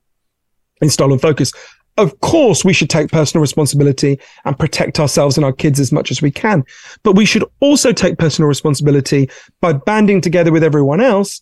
[0.81, 1.53] in stolen focus.
[1.99, 6.11] Of course, we should take personal responsibility and protect ourselves and our kids as much
[6.11, 6.63] as we can.
[7.03, 11.41] But we should also take personal responsibility by banding together with everyone else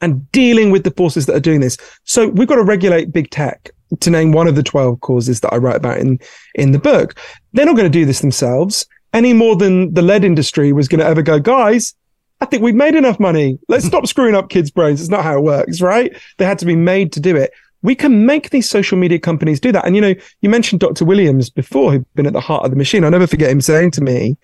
[0.00, 1.76] and dealing with the forces that are doing this.
[2.02, 5.52] So we've got to regulate big tech to name one of the 12 causes that
[5.52, 6.18] I write about in,
[6.56, 7.14] in the book.
[7.52, 11.00] They're not going to do this themselves any more than the lead industry was going
[11.00, 11.94] to ever go, guys,
[12.40, 13.58] I think we've made enough money.
[13.68, 15.00] Let's stop screwing up kids' brains.
[15.00, 16.16] It's not how it works, right?
[16.38, 17.52] They had to be made to do it.
[17.82, 19.86] We can make these social media companies do that.
[19.86, 21.04] And, you know, you mentioned Dr.
[21.04, 23.04] Williams before, who'd been at the heart of the machine.
[23.04, 24.36] I'll never forget him saying to me,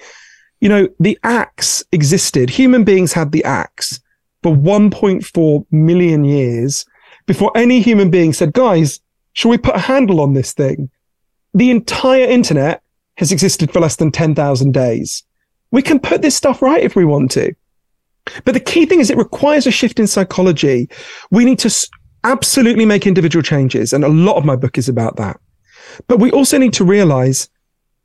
[0.60, 2.48] you know, the axe existed.
[2.48, 4.00] Human beings had the axe
[4.42, 6.86] for 1.4 million years
[7.26, 9.00] before any human being said, guys,
[9.34, 10.88] shall we put a handle on this thing?
[11.52, 12.82] The entire internet
[13.16, 15.24] has existed for less than 10,000 days.
[15.70, 17.54] We can put this stuff right if we want to.
[18.44, 20.88] But the key thing is it requires a shift in psychology.
[21.30, 21.88] We need to
[22.26, 23.92] absolutely make individual changes.
[23.92, 25.38] And a lot of my book is about that.
[26.08, 27.48] But we also need to realize,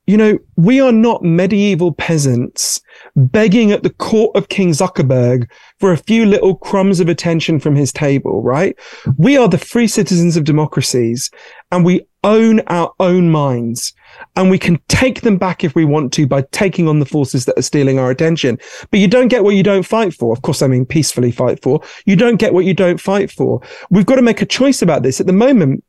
[0.06, 2.82] you know, we are not medieval peasants
[3.16, 7.76] begging at the court of King Zuckerberg for a few little crumbs of attention from
[7.76, 8.78] his table, right?
[9.18, 11.30] We are the free citizens of democracies
[11.72, 13.94] and we own our own minds
[14.36, 17.46] and we can take them back if we want to by taking on the forces
[17.46, 18.58] that are stealing our attention.
[18.90, 20.32] But you don't get what you don't fight for.
[20.34, 21.82] Of course, I mean peacefully fight for.
[22.06, 23.62] You don't get what you don't fight for.
[23.90, 25.20] We've got to make a choice about this.
[25.20, 25.84] At the moment,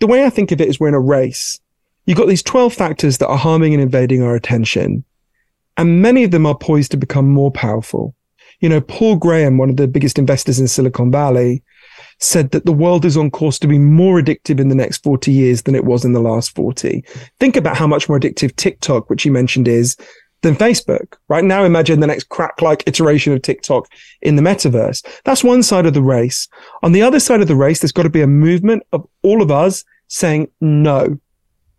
[0.00, 1.60] the way I think of it is we're in a race.
[2.06, 5.04] You've got these 12 factors that are harming and invading our attention.
[5.76, 8.14] And many of them are poised to become more powerful.
[8.60, 11.62] You know, Paul Graham, one of the biggest investors in Silicon Valley,
[12.24, 15.30] said that the world is on course to be more addictive in the next 40
[15.30, 17.04] years than it was in the last 40.
[17.38, 19.96] Think about how much more addictive TikTok, which you mentioned is,
[20.42, 21.16] than Facebook.
[21.28, 23.88] Right now, imagine the next crack like iteration of TikTok
[24.22, 25.04] in the metaverse.
[25.24, 26.48] That's one side of the race.
[26.82, 29.42] On the other side of the race, there's got to be a movement of all
[29.42, 31.18] of us saying, no,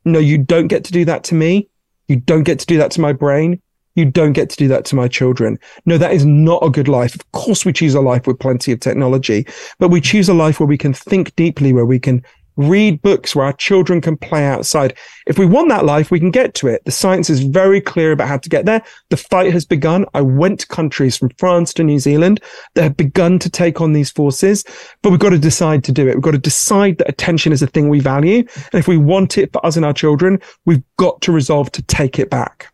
[0.04, 1.70] no, you don't get to do that to me.
[2.08, 3.62] You don't get to do that to my brain.
[3.96, 5.58] You don't get to do that to my children.
[5.86, 7.16] No, that is not a good life.
[7.16, 9.48] Of course, we choose a life with plenty of technology,
[9.80, 12.24] but we choose a life where we can think deeply, where we can
[12.58, 14.96] read books, where our children can play outside.
[15.28, 16.84] If we want that life, we can get to it.
[16.86, 18.82] The science is very clear about how to get there.
[19.10, 20.06] The fight has begun.
[20.14, 22.42] I went to countries from France to New Zealand
[22.74, 24.64] that have begun to take on these forces,
[25.02, 26.16] but we've got to decide to do it.
[26.16, 28.40] We've got to decide that attention is a thing we value.
[28.72, 31.82] And if we want it for us and our children, we've got to resolve to
[31.84, 32.72] take it back.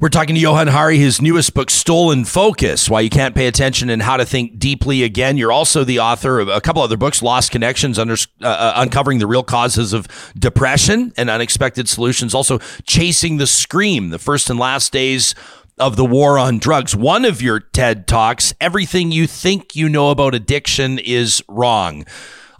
[0.00, 3.90] We're talking to Johann Hari, his newest book, Stolen Focus Why You Can't Pay Attention
[3.90, 5.36] and How to Think Deeply Again.
[5.36, 9.18] You're also the author of a couple other books, Lost Connections, under, uh, uh, Uncovering
[9.18, 10.06] the Real Causes of
[10.38, 12.34] Depression and Unexpected Solutions.
[12.34, 15.34] Also, Chasing the Scream, the first and last days
[15.78, 16.94] of the war on drugs.
[16.96, 22.04] One of your TED Talks, Everything You Think You Know About Addiction is Wrong.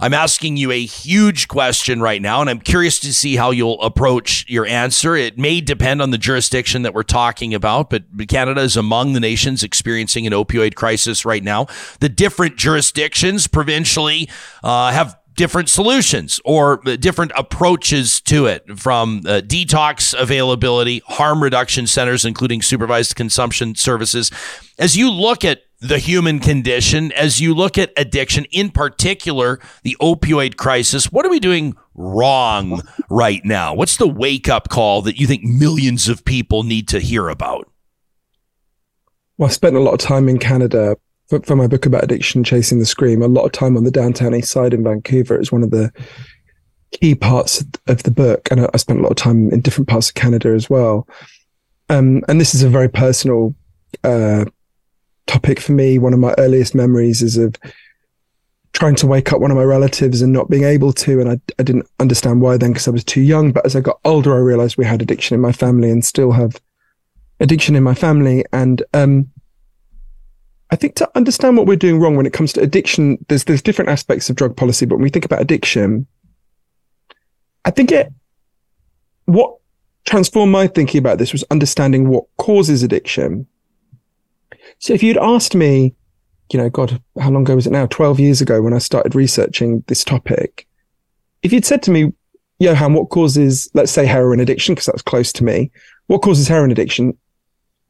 [0.00, 3.82] I'm asking you a huge question right now, and I'm curious to see how you'll
[3.82, 5.16] approach your answer.
[5.16, 9.20] It may depend on the jurisdiction that we're talking about, but Canada is among the
[9.20, 11.66] nations experiencing an opioid crisis right now.
[11.98, 14.28] The different jurisdictions provincially
[14.62, 21.86] uh, have different solutions or different approaches to it from uh, detox availability, harm reduction
[21.86, 24.32] centers, including supervised consumption services.
[24.78, 29.96] As you look at the human condition as you look at addiction, in particular, the
[30.00, 31.12] opioid crisis.
[31.12, 33.74] What are we doing wrong right now?
[33.74, 37.70] What's the wake up call that you think millions of people need to hear about?
[39.36, 40.96] Well, I spent a lot of time in Canada
[41.28, 43.90] for, for my book about addiction, Chasing the Scream, a lot of time on the
[43.90, 45.36] downtown east side in Vancouver.
[45.36, 45.92] It's one of the
[46.92, 48.48] key parts of the book.
[48.50, 51.06] And I, I spent a lot of time in different parts of Canada as well.
[51.90, 53.54] Um, and this is a very personal
[54.04, 54.46] uh,
[55.26, 55.98] topic for me.
[55.98, 57.54] One of my earliest memories is of
[58.72, 61.20] trying to wake up one of my relatives and not being able to.
[61.20, 63.52] And I, I didn't understand why then because I was too young.
[63.52, 66.32] But as I got older, I realized we had addiction in my family and still
[66.32, 66.58] have
[67.40, 68.44] addiction in my family.
[68.52, 69.30] And, um,
[70.70, 73.62] I think to understand what we're doing wrong when it comes to addiction, there's, there's
[73.62, 76.06] different aspects of drug policy, but when we think about addiction,
[77.64, 78.12] I think it,
[79.24, 79.56] what
[80.04, 83.46] transformed my thinking about this was understanding what causes addiction
[84.78, 85.94] so if you'd asked me,
[86.52, 87.86] you know, God, how long ago was it now?
[87.86, 90.66] 12 years ago when I started researching this topic.
[91.42, 92.12] If you'd said to me,
[92.58, 95.70] Johann, what causes, let's say heroin addiction, because that's close to me.
[96.06, 97.16] What causes heroin addiction?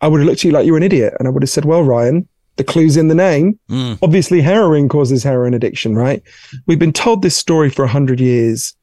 [0.01, 1.15] I would have looked at you like you were an idiot.
[1.19, 3.59] And I would have said, well, Ryan, The clue's in the name.
[3.69, 3.95] Hmm.
[4.03, 6.23] Obviously, heroin causes heroin addiction, right?
[6.67, 8.75] We've been told this story for 100 years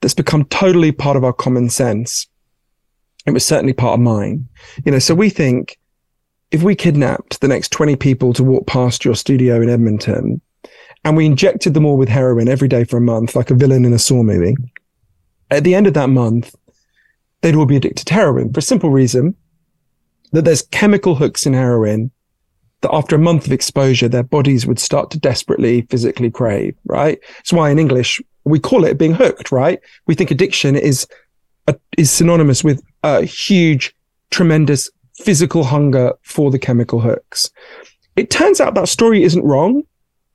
[0.00, 2.26] that's become totally part of our common sense.
[3.26, 4.48] It was certainly part of mine.
[4.84, 5.78] You know, so we think
[6.50, 10.40] if we kidnapped the next 20 people to walk past your studio in Edmonton
[11.04, 13.84] and we injected them all with heroin every day for a month, like a villain
[13.84, 14.56] in a Saw movie,
[15.50, 16.54] at the end of that month,
[17.40, 19.34] they'd all be addicted to heroin for a simple reason
[20.32, 22.10] that there's chemical hooks in heroin
[22.84, 27.18] that after a month of exposure, their bodies would start to desperately physically crave, right?
[27.36, 29.80] That's why in English, we call it being hooked, right?
[30.06, 31.06] We think addiction is,
[31.96, 33.94] is synonymous with a huge,
[34.30, 37.50] tremendous physical hunger for the chemical hooks.
[38.16, 39.82] It turns out that story isn't wrong,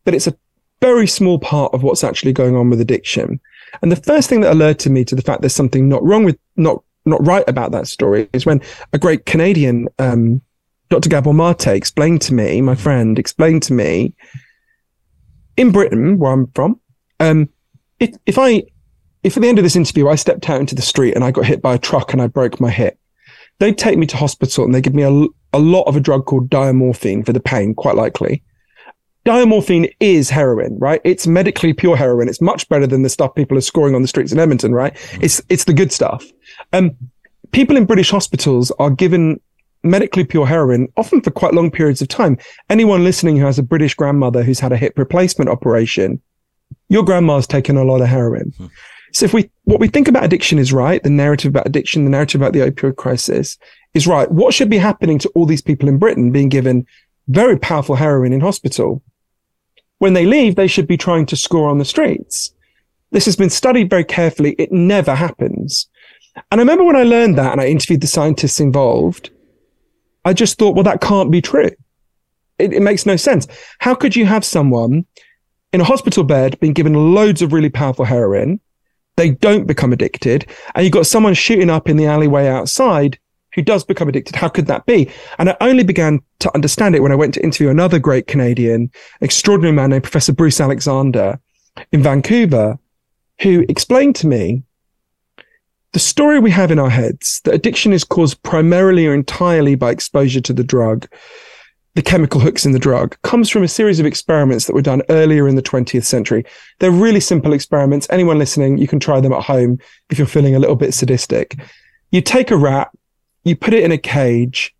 [0.03, 0.35] but it's a
[0.81, 3.39] very small part of what's actually going on with addiction.
[3.81, 6.37] And the first thing that alerted me to the fact there's something not wrong with,
[6.55, 10.41] not, not right about that story is when a great Canadian, um,
[10.89, 11.09] Dr.
[11.09, 14.13] Gabor Mate explained to me, my friend explained to me,
[15.55, 16.79] in Britain, where I'm from,
[17.19, 17.49] um,
[17.99, 18.63] if, if I,
[19.23, 21.31] if at the end of this interview, I stepped out into the street and I
[21.31, 22.97] got hit by a truck and I broke my hip,
[23.59, 26.25] they'd take me to hospital and they give me a, a lot of a drug
[26.25, 28.41] called diamorphine for the pain, quite likely.
[29.25, 31.01] Diamorphine is heroin, right?
[31.03, 32.29] It's medically pure heroin.
[32.29, 34.95] It's much better than the stuff people are scoring on the streets in Edmonton, right?
[35.21, 36.25] It's, it's the good stuff.
[36.73, 36.95] Um,
[37.51, 39.41] people in British hospitals are given
[39.83, 42.37] medically pure heroin, often for quite long periods of time.
[42.69, 46.21] Anyone listening who has a British grandmother who's had a hip replacement operation,
[46.89, 48.53] your grandma's taken a lot of heroin.
[48.57, 48.67] Hmm.
[49.11, 52.11] So if we, what we think about addiction is right, the narrative about addiction, the
[52.11, 53.57] narrative about the opioid crisis
[53.93, 54.29] is right.
[54.29, 56.85] What should be happening to all these people in Britain being given
[57.27, 59.01] very powerful heroin in hospital?
[59.97, 62.53] When they leave, they should be trying to score on the streets.
[63.11, 64.51] This has been studied very carefully.
[64.53, 65.89] It never happens.
[66.51, 69.31] And I remember when I learned that and I interviewed the scientists involved,
[70.25, 71.71] I just thought, well, that can't be true.
[72.57, 73.47] It, it makes no sense.
[73.79, 75.05] How could you have someone
[75.71, 78.59] in a hospital bed being given loads of really powerful heroin?
[79.15, 80.45] They don't become addicted.
[80.75, 83.17] And you've got someone shooting up in the alleyway outside
[83.53, 84.35] who does become addicted.
[84.35, 85.09] How could that be?
[85.37, 88.91] And I only began to understand it when I went to interview another great Canadian,
[89.21, 91.39] extraordinary man named Professor Bruce Alexander
[91.91, 92.77] in Vancouver,
[93.41, 94.63] who explained to me
[95.93, 99.91] the story we have in our heads that addiction is caused primarily or entirely by
[99.91, 101.07] exposure to the drug,
[101.95, 105.01] the chemical hooks in the drug, comes from a series of experiments that were done
[105.09, 106.45] earlier in the 20th century.
[106.79, 108.07] They're really simple experiments.
[108.11, 111.59] Anyone listening, you can try them at home if you're feeling a little bit sadistic.
[112.11, 112.89] You take a rat,
[113.43, 114.75] you put it in a cage,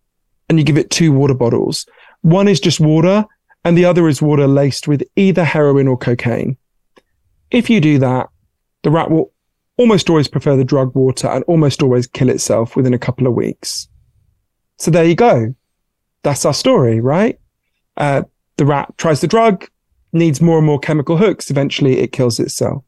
[0.48, 1.86] and you give it two water bottles.
[2.22, 3.24] One is just water,
[3.64, 6.56] and the other is water laced with either heroin or cocaine.
[7.50, 8.28] If you do that,
[8.82, 9.32] the rat will
[9.80, 13.32] almost always prefer the drug water and almost always kill itself within a couple of
[13.32, 13.88] weeks.
[14.76, 15.54] So there you go.
[16.22, 17.40] That's our story, right?
[17.96, 18.24] Uh,
[18.58, 19.66] the rat tries the drug,
[20.12, 21.50] needs more and more chemical hooks.
[21.50, 22.84] Eventually it kills itself.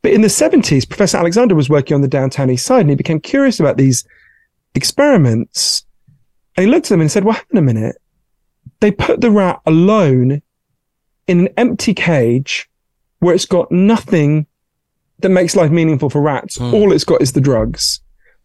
[0.00, 2.96] But in the 70s, Professor Alexander was working on the downtown east side and he
[2.96, 4.02] became curious about these
[4.74, 5.84] experiments.
[6.56, 7.96] And he looked at them and said, well, hang on a minute.
[8.80, 10.40] They put the rat alone
[11.26, 12.70] in an empty cage
[13.18, 14.46] where it's got nothing
[15.22, 16.56] that makes life meaningful for rats.
[16.56, 16.74] Hmm.
[16.74, 18.00] All it's got is the drugs.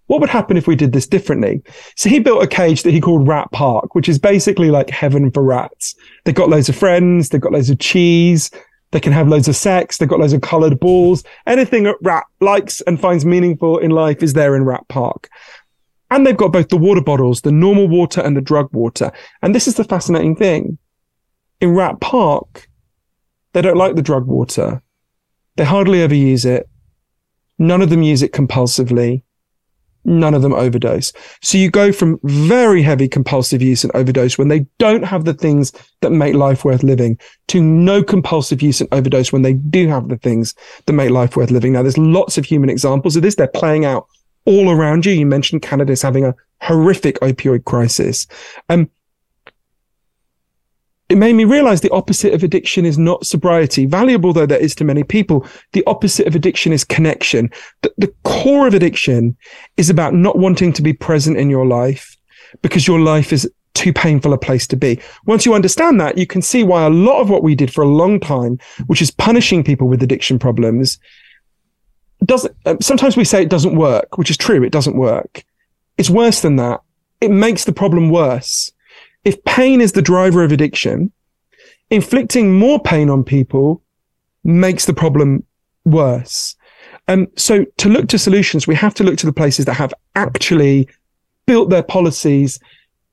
[0.08, 1.64] What would happen if we did this differently?
[1.96, 5.32] So he built a cage that he called Rat Park, which is basically like heaven
[5.32, 5.96] for rats.
[6.24, 7.30] They've got loads of friends.
[7.30, 8.52] They've got loads of cheese.
[8.92, 9.98] They can have loads of sex.
[9.98, 11.24] They've got loads of colored balls.
[11.48, 15.28] Anything a rat likes and finds meaningful in life is there in Rat Park.
[16.12, 19.12] And they've got both the water bottles, the normal water and the drug water.
[19.42, 20.78] And this is the fascinating thing.
[21.60, 22.70] In Rat Park,
[23.54, 24.84] they don't like the drug water.
[25.56, 26.68] They hardly ever use it.
[27.58, 29.24] None of them use it compulsively.
[30.08, 31.12] None of them overdose.
[31.42, 35.34] So you go from very heavy compulsive use and overdose when they don't have the
[35.34, 39.88] things that make life worth living to no compulsive use and overdose when they do
[39.88, 40.54] have the things
[40.86, 41.74] that make life worth living.
[41.74, 43.36] Now, there's lots of human examples of this.
[43.36, 44.06] They're playing out
[44.46, 45.14] all around you.
[45.14, 48.28] You mentioned Canada's having a horrific opioid crisis.
[48.70, 48.90] Um,
[51.10, 53.86] it made me realize the opposite of addiction is not sobriety.
[53.86, 57.52] Valuable though that is to many people, the opposite of addiction is connection.
[57.82, 59.38] The, the core of addiction
[59.78, 62.18] is about not wanting to be present in your life
[62.62, 65.00] because your life is too painful a place to be.
[65.26, 67.84] Once you understand that, you can see why a lot of what we did for
[67.84, 70.98] a long time, which is punishing people with addiction problems,
[72.24, 74.64] doesn't, uh, sometimes we say it doesn't work, which is true.
[74.64, 75.44] It doesn't work.
[75.98, 76.82] It's worse than that.
[77.22, 78.72] It makes the problem worse
[79.26, 81.12] if pain is the driver of addiction,
[81.90, 83.82] inflicting more pain on people
[84.44, 85.44] makes the problem
[85.84, 86.56] worse.
[87.08, 89.94] Um, so to look to solutions, we have to look to the places that have
[90.16, 90.88] actually
[91.46, 92.60] built their policies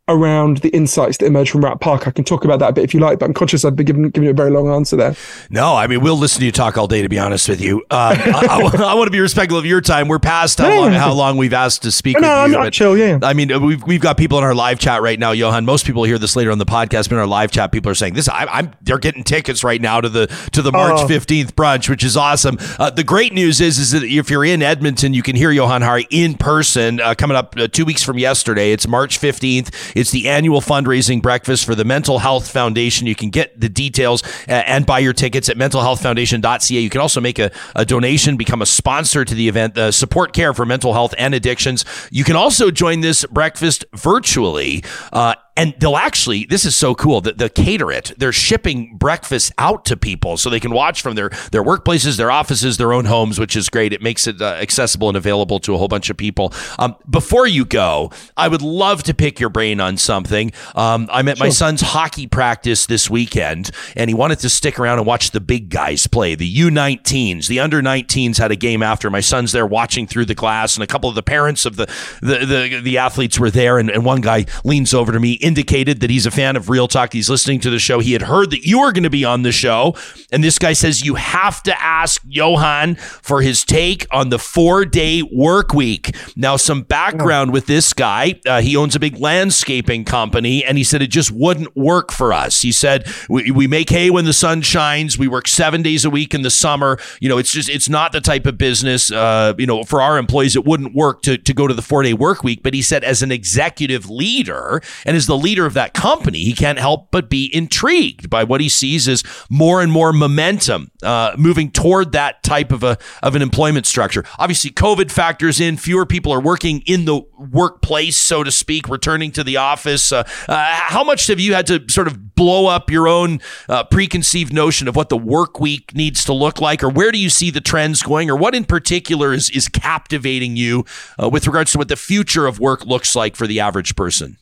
[0.09, 2.09] around the insights that emerge from Rat Park.
[2.09, 3.87] I can talk about that a bit if you like, but I'm conscious I've been
[3.87, 5.15] giving, giving you a very long answer there.
[5.49, 7.77] No, I mean, we'll listen to you talk all day, to be honest with you.
[7.77, 10.09] Um, I, I, I want to be respectful of your time.
[10.09, 12.59] We're past how, long, how long we've asked to speak no, with I'm you.
[12.59, 13.21] not chill, yeah.
[13.23, 15.65] I mean, we've, we've got people in our live chat right now, Johann.
[15.65, 17.95] Most people hear this later on the podcast, but in our live chat, people are
[17.95, 18.29] saying this.
[18.29, 21.07] I, am they're getting tickets right now to the to the March Oh.
[21.07, 22.59] 15th brunch, which is awesome.
[22.79, 25.83] Uh, the great news is, is that if you're in Edmonton, you can hear Johann
[25.83, 28.73] Hari in person uh, coming up uh, two weeks from yesterday.
[28.73, 29.92] It's March 15th.
[29.95, 33.07] It's the annual fundraising breakfast for the Mental Health Foundation.
[33.07, 36.81] You can get the details uh, and buy your tickets at mentalhealthfoundation.ca.
[36.81, 40.33] You can also make a, a donation, become a sponsor to the event, uh, support
[40.33, 41.85] care for mental health and addictions.
[42.11, 44.85] You can also join this breakfast virtually.
[45.13, 48.13] Uh, and they'll actually this is so cool that they cater it.
[48.17, 52.31] They're shipping breakfast out to people so they can watch from their their workplaces their
[52.31, 53.93] offices their own homes which is great.
[53.93, 56.53] It makes it uh, accessible and available to a whole bunch of people.
[56.79, 60.53] Um, before you go i would love to pick your brain on something.
[60.75, 64.99] Um, i'm at my son's hockey practice this weekend and he wanted to stick around
[64.99, 69.11] and watch the big guys play the u19s the under 19s had a game after.
[69.11, 71.87] My son's there watching through the glass and a couple of the parents of the
[72.21, 76.01] the the, the athletes were there and, and one guy leans over to me indicated
[76.01, 77.13] that he's a fan of real talk.
[77.13, 77.99] He's listening to the show.
[77.99, 79.95] He had heard that you were going to be on the show.
[80.31, 84.85] And this guy says you have to ask Johann for his take on the four
[84.85, 86.15] day work week.
[86.37, 90.85] Now some background with this guy uh, he owns a big landscaping company and he
[90.85, 92.63] said it just wouldn't work for us.
[92.63, 95.19] He said we, we make hay when the sun shines.
[95.19, 96.99] We work seven days a week in the summer.
[97.21, 100.19] You know it's just it's not the type of business uh, you know for our
[100.19, 102.63] employees it wouldn't work to, to go to the four day work week.
[102.63, 106.45] But he said as an executive leader and as the leader of that company.
[106.45, 110.91] He can't help but be intrigued by what he sees as more and more momentum
[111.03, 114.25] uh, moving toward that type of a of an employment structure.
[114.39, 115.77] Obviously covid factors in.
[115.77, 120.13] Fewer people are working in the workplace so to speak returning to the office.
[120.13, 123.85] Uh, uh, how much have you had to sort of blow up your own uh,
[123.85, 126.83] preconceived notion of what the work week needs to look like?
[126.83, 128.31] Or where do you see the trends going?
[128.31, 130.85] Or what in particular is is captivating you
[131.23, 134.37] uh, with regards to what the future of work looks like for the average person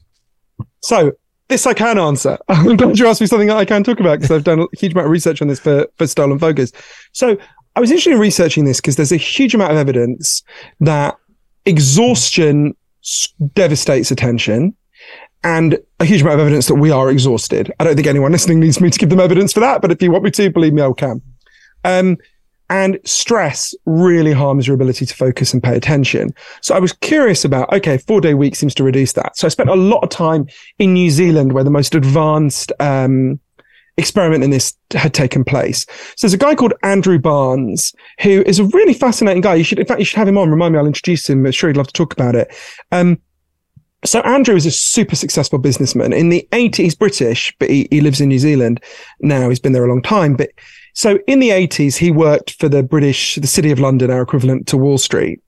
[0.80, 1.12] So
[1.48, 2.38] this I can answer.
[2.48, 4.66] I'm glad you asked me something that I can talk about because I've done a
[4.76, 6.72] huge amount of research on this for, for Stolen Focus.
[7.12, 7.36] So
[7.76, 10.42] I was interested in researching this because there's a huge amount of evidence
[10.80, 11.16] that
[11.66, 12.74] exhaustion
[13.54, 14.74] devastates attention
[15.42, 17.72] and a huge amount of evidence that we are exhausted.
[17.80, 20.02] I don't think anyone listening needs me to give them evidence for that, but if
[20.02, 21.22] you want me to, believe me, I can.
[21.84, 22.18] Um,
[22.70, 26.32] and stress really harms your ability to focus and pay attention.
[26.62, 29.36] So I was curious about, okay, four day week seems to reduce that.
[29.36, 30.46] So I spent a lot of time
[30.78, 33.40] in New Zealand where the most advanced, um,
[33.96, 35.84] experiment in this had taken place.
[36.16, 39.56] So there's a guy called Andrew Barnes who is a really fascinating guy.
[39.56, 40.48] You should, in fact, you should have him on.
[40.48, 41.44] Remind me, I'll introduce him.
[41.44, 42.54] I'm sure he'd love to talk about it.
[42.92, 43.20] Um,
[44.04, 46.12] so Andrew is a super successful businessman.
[46.12, 48.82] In the 80s, he's British, but he, he lives in New Zealand
[49.20, 49.50] now.
[49.50, 50.34] He's been there a long time.
[50.34, 50.50] But
[51.00, 54.66] so in the 80s, he worked for the British, the City of London, our equivalent
[54.66, 55.40] to Wall Street.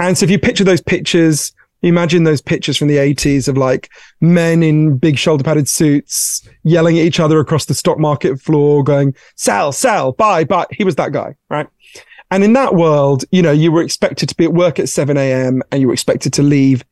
[0.00, 3.88] And so if you picture those pictures, imagine those pictures from the 80s of like
[4.20, 8.82] men in big shoulder padded suits yelling at each other across the stock market floor,
[8.82, 10.66] going, sell, sell, buy, buy.
[10.72, 11.68] He was that guy, right?
[12.32, 15.16] And in that world, you know, you were expected to be at work at 7
[15.16, 15.62] a.m.
[15.70, 16.84] and you were expected to leave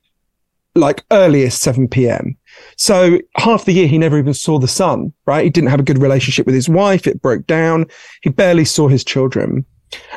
[0.75, 2.37] like earliest 7 p.m.
[2.77, 5.45] So half the year he never even saw the sun, right?
[5.45, 7.07] He didn't have a good relationship with his wife.
[7.07, 7.87] It broke down.
[8.23, 9.65] He barely saw his children.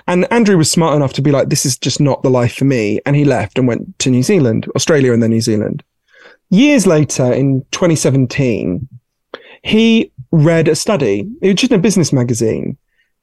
[0.07, 2.65] And Andrew was smart enough to be like, this is just not the life for
[2.65, 2.99] me.
[3.05, 5.83] And he left and went to New Zealand, Australia, and then New Zealand.
[6.49, 8.87] Years later, in 2017,
[9.63, 12.77] he read a study, it was just in a business magazine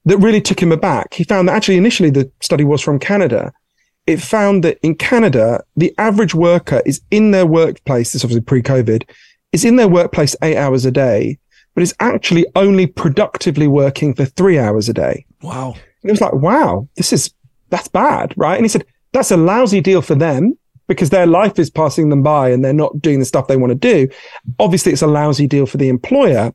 [0.05, 1.13] that really took him aback.
[1.13, 3.51] He found that actually initially the study was from Canada.
[4.09, 8.41] It found that in Canada, the average worker is in their workplace, this is obviously
[8.41, 9.07] pre-COVID,
[9.51, 11.37] is in their workplace eight hours a day,
[11.75, 15.27] but is actually only productively working for three hours a day.
[15.43, 17.31] wow And it was like, wow, this is,
[17.69, 18.55] that's bad, right?
[18.55, 20.57] And he said, that's a lousy deal for them
[20.87, 23.69] because their life is passing them by and they're not doing the stuff they want
[23.69, 24.11] to do.
[24.57, 26.51] Obviously, it's a lousy deal for the employer.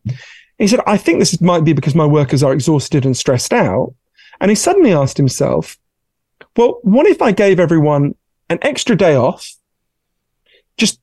[0.59, 3.95] He said, I think this might be because my workers are exhausted and stressed out.
[4.41, 5.79] And he suddenly asked himself,
[6.57, 8.15] well, what if I gave everyone
[8.49, 9.55] an extra day off,
[10.77, 11.01] just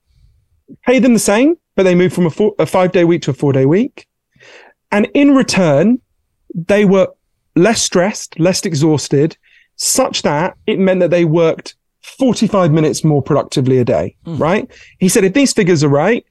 [0.86, 3.32] pay them the same, but they move from a, four, a five day week to
[3.32, 4.08] a four day week?
[4.92, 6.00] And in return,
[6.54, 7.08] they were
[7.56, 9.38] less stressed, less exhausted,
[9.76, 14.38] such that it meant that they worked 45 minutes more productively a day, hmm.
[14.38, 14.72] right?
[15.00, 16.26] He said, if these figures are right,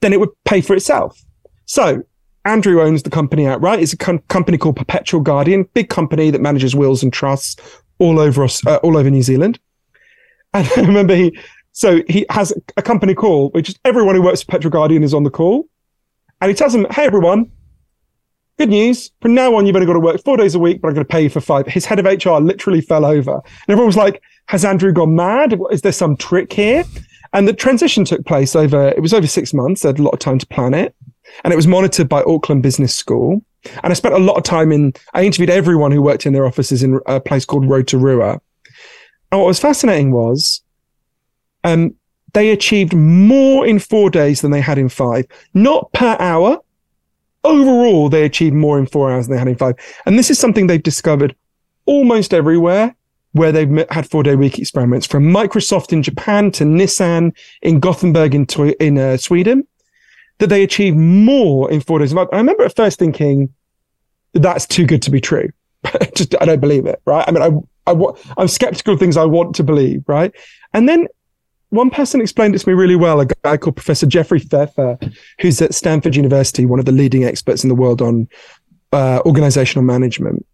[0.00, 1.20] then it would pay for itself.
[1.66, 2.02] So
[2.44, 3.80] Andrew owns the company outright.
[3.80, 7.56] It's a com- company called Perpetual Guardian, big company that manages wills and trusts
[8.02, 9.58] all over us, uh, all over New Zealand.
[10.54, 11.38] And I remember he,
[11.72, 15.14] So he has a company call, which is everyone who works for Perpetual Guardian is
[15.14, 15.66] on the call.
[16.42, 17.50] And he tells them, hey, everyone,
[18.58, 19.12] good news.
[19.22, 21.06] From now on, you've only got to work four days a week, but I'm going
[21.06, 21.66] to pay you for five.
[21.66, 23.32] His head of HR literally fell over.
[23.32, 25.58] And everyone was like, has Andrew gone mad?
[25.70, 26.84] Is there some trick here?
[27.32, 29.80] And the transition took place over, it was over six months.
[29.80, 30.94] They had a lot of time to plan it.
[31.44, 33.42] And it was monitored by Auckland Business School.
[33.82, 36.46] And I spent a lot of time in, I interviewed everyone who worked in their
[36.46, 38.40] offices in a place called Rotorua.
[39.30, 40.62] And what was fascinating was,
[41.64, 41.94] um,
[42.32, 46.58] they achieved more in four days than they had in five, not per hour.
[47.44, 49.74] Overall, they achieved more in four hours than they had in five.
[50.06, 51.34] And this is something they've discovered
[51.86, 52.94] almost everywhere
[53.32, 58.34] where they've had four day week experiments from Microsoft in Japan to Nissan in Gothenburg
[58.34, 58.46] in,
[58.78, 59.66] in uh, Sweden,
[60.38, 62.14] that they achieve more in four days.
[62.14, 63.52] I remember at first thinking
[64.34, 65.50] that's too good to be true.
[66.16, 67.24] Just, I don't believe it, right?
[67.26, 67.42] I mean,
[67.86, 70.32] I, I, I'm skeptical of things I want to believe, right?
[70.72, 71.06] And then
[71.70, 74.98] one person explained it to me really well, a guy called Professor Jeffrey Pfeffer,
[75.40, 78.28] who's at Stanford University, one of the leading experts in the world on
[78.92, 80.44] uh, organizational management.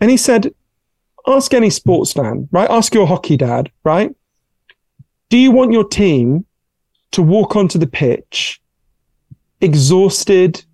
[0.00, 0.52] And he said,
[1.26, 2.68] ask any sports fan, right?
[2.70, 4.14] Ask your hockey dad, right?
[5.30, 6.44] Do you want your team
[7.12, 8.60] to walk onto the pitch
[9.60, 10.64] exhausted,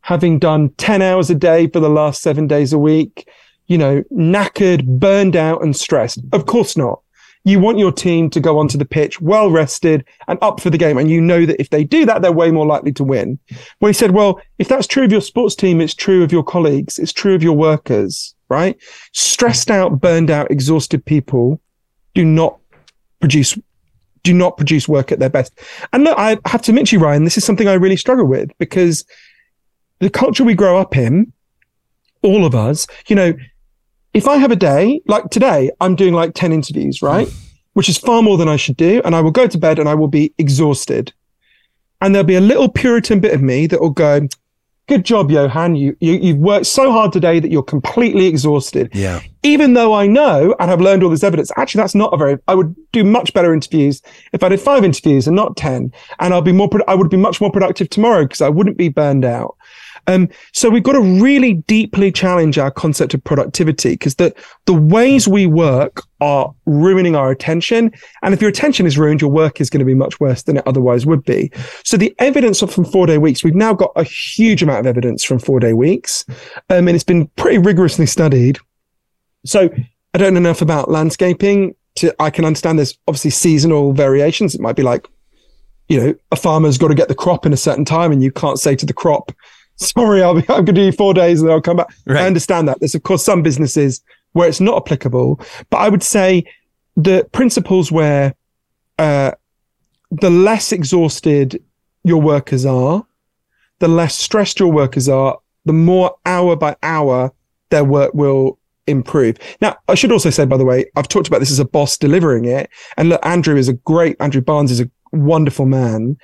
[0.00, 3.28] having done 10 hours a day for the last seven days a week,
[3.66, 6.20] you know, knackered, burned out and stressed?
[6.32, 7.00] Of course not.
[7.46, 10.78] You want your team to go onto the pitch well rested and up for the
[10.78, 10.96] game.
[10.96, 13.38] And you know that if they do that, they're way more likely to win.
[13.80, 16.42] Well, he said, well, if that's true of your sports team, it's true of your
[16.42, 16.98] colleagues.
[16.98, 18.78] It's true of your workers, right?
[19.12, 21.60] Stressed out, burned out, exhausted people
[22.14, 22.58] do not
[23.20, 23.58] produce
[24.24, 25.56] do not produce work at their best.
[25.92, 28.26] And look, I have to admit to you, Ryan, this is something I really struggle
[28.26, 29.04] with because
[30.00, 31.32] the culture we grow up in,
[32.22, 33.34] all of us, you know,
[34.14, 37.28] if I have a day like today, I'm doing like 10 interviews, right?
[37.28, 37.40] Mm.
[37.74, 39.02] Which is far more than I should do.
[39.04, 41.12] And I will go to bed and I will be exhausted.
[42.00, 44.28] And there'll be a little Puritan bit of me that will go,
[44.86, 45.76] good job, Johann.
[45.76, 48.90] You, you, you've worked so hard today that you're completely exhausted.
[48.94, 49.20] Yeah.
[49.42, 52.38] Even though I know and have learned all this evidence, actually, that's not a very,
[52.48, 55.92] I would do much better interviews if I did five interviews and not 10.
[56.18, 58.88] And I'll be more, I would be much more productive tomorrow because I wouldn't be
[58.88, 59.56] burned out.
[60.06, 64.34] Um, so we've got to really deeply challenge our concept of productivity because the,
[64.66, 67.92] the ways we work are ruining our attention.
[68.22, 70.56] And if your attention is ruined, your work is going to be much worse than
[70.56, 71.50] it otherwise would be.
[71.84, 75.24] So the evidence from four day weeks, we've now got a huge amount of evidence
[75.24, 76.24] from four day weeks.
[76.70, 78.58] Um, and it's been pretty rigorously studied.
[79.44, 79.68] So
[80.14, 84.54] I don't know enough about landscaping to, I can understand there's obviously seasonal variations.
[84.54, 85.08] It might be like,
[85.88, 88.32] you know, a farmer's got to get the crop in a certain time and you
[88.32, 89.32] can't say to the crop,
[89.76, 91.94] sorry, I'll be, I'm going to do four days and then I'll come back.
[92.06, 92.22] Right.
[92.22, 92.80] I understand that.
[92.80, 94.02] There's of course some businesses
[94.32, 96.44] where it's not applicable, but I would say
[96.96, 98.34] the principles where,
[98.98, 99.32] uh,
[100.10, 101.62] the less exhausted
[102.04, 103.04] your workers are,
[103.80, 107.32] the less stressed your workers are, the more hour by hour
[107.70, 109.36] their work will improve.
[109.60, 111.96] Now, I should also say, by the way, I've talked about this as a boss
[111.96, 112.70] delivering it.
[112.96, 116.16] And look, Andrew is a great, Andrew Barnes is a wonderful man.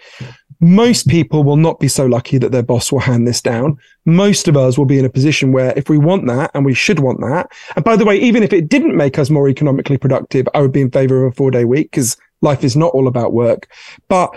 [0.60, 3.78] Most people will not be so lucky that their boss will hand this down.
[4.04, 6.74] Most of us will be in a position where if we want that and we
[6.74, 7.50] should want that.
[7.76, 10.72] And by the way, even if it didn't make us more economically productive, I would
[10.72, 13.70] be in favor of a four day week because life is not all about work.
[14.08, 14.30] But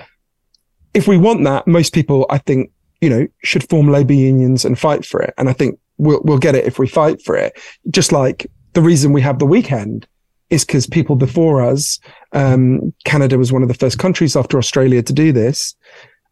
[0.94, 2.72] if we want that, most people, I think,
[3.02, 5.34] you know, should form labor unions and fight for it.
[5.38, 7.60] And I think we'll, we'll get it if we fight for it.
[7.92, 10.08] Just like the reason we have the weekend
[10.50, 12.00] is because people before us,
[12.32, 15.76] um, Canada was one of the first countries after Australia to do this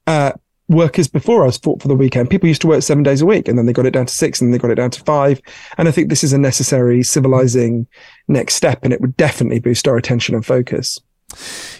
[0.07, 0.33] uh,
[0.67, 2.29] workers before us fought for the weekend.
[2.29, 4.13] People used to work seven days a week and then they got it down to
[4.13, 5.41] six and they got it down to five.
[5.77, 7.87] And I think this is a necessary civilizing
[8.27, 10.99] next step and it would definitely boost our attention and focus.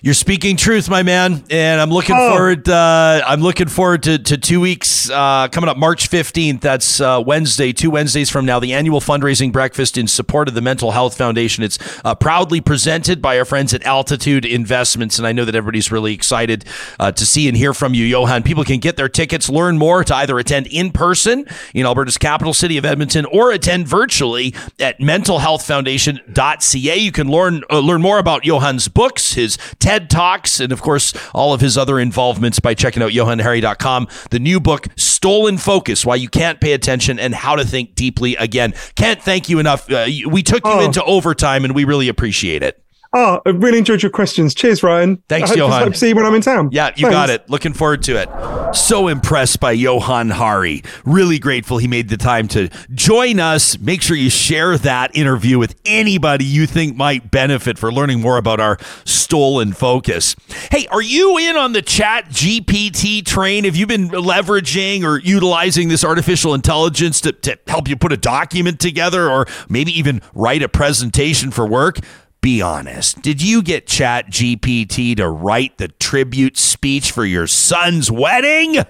[0.03, 2.31] You're speaking truth, my man, and I'm looking oh.
[2.31, 2.67] forward.
[2.67, 6.59] Uh, I'm looking forward to, to two weeks uh, coming up, March 15th.
[6.59, 8.59] That's uh, Wednesday, two Wednesdays from now.
[8.59, 11.63] The annual fundraising breakfast in support of the Mental Health Foundation.
[11.63, 15.91] It's uh, proudly presented by our friends at Altitude Investments, and I know that everybody's
[15.91, 16.65] really excited
[16.99, 18.41] uh, to see and hear from you, Johann.
[18.41, 21.45] People can get their tickets, learn more to either attend in person
[21.75, 26.97] in Alberta's capital city of Edmonton, or attend virtually at mentalhealthfoundation.ca.
[26.97, 31.13] You can learn uh, learn more about Johann's books his TED Talks, and of course,
[31.33, 34.07] all of his other involvements by checking out johannhari.com.
[34.29, 38.35] The new book, Stolen Focus Why You Can't Pay Attention and How to Think Deeply
[38.35, 38.73] Again.
[38.95, 39.91] Can't thank you enough.
[39.91, 40.85] Uh, we took you oh.
[40.85, 42.81] into overtime, and we really appreciate it.
[43.13, 44.55] Oh, I really enjoyed your questions.
[44.55, 45.21] Cheers, Ryan.
[45.27, 45.83] Thanks, I hope, Johann.
[45.83, 46.69] Hope to see you when I'm in town.
[46.71, 47.09] Yeah, you Thanks.
[47.09, 47.49] got it.
[47.49, 48.29] Looking forward to it.
[48.73, 50.83] So impressed by Johann Hari.
[51.03, 53.77] Really grateful he made the time to join us.
[53.79, 58.37] Make sure you share that interview with anybody you think might benefit for learning more
[58.37, 60.37] about our stolen focus.
[60.71, 63.65] Hey, are you in on the chat GPT train?
[63.65, 68.17] Have you been leveraging or utilizing this artificial intelligence to, to help you put a
[68.17, 71.97] document together or maybe even write a presentation for work?
[72.41, 73.21] Be honest.
[73.21, 78.83] Did you get Chat GPT to write the tribute speech for your son's wedding?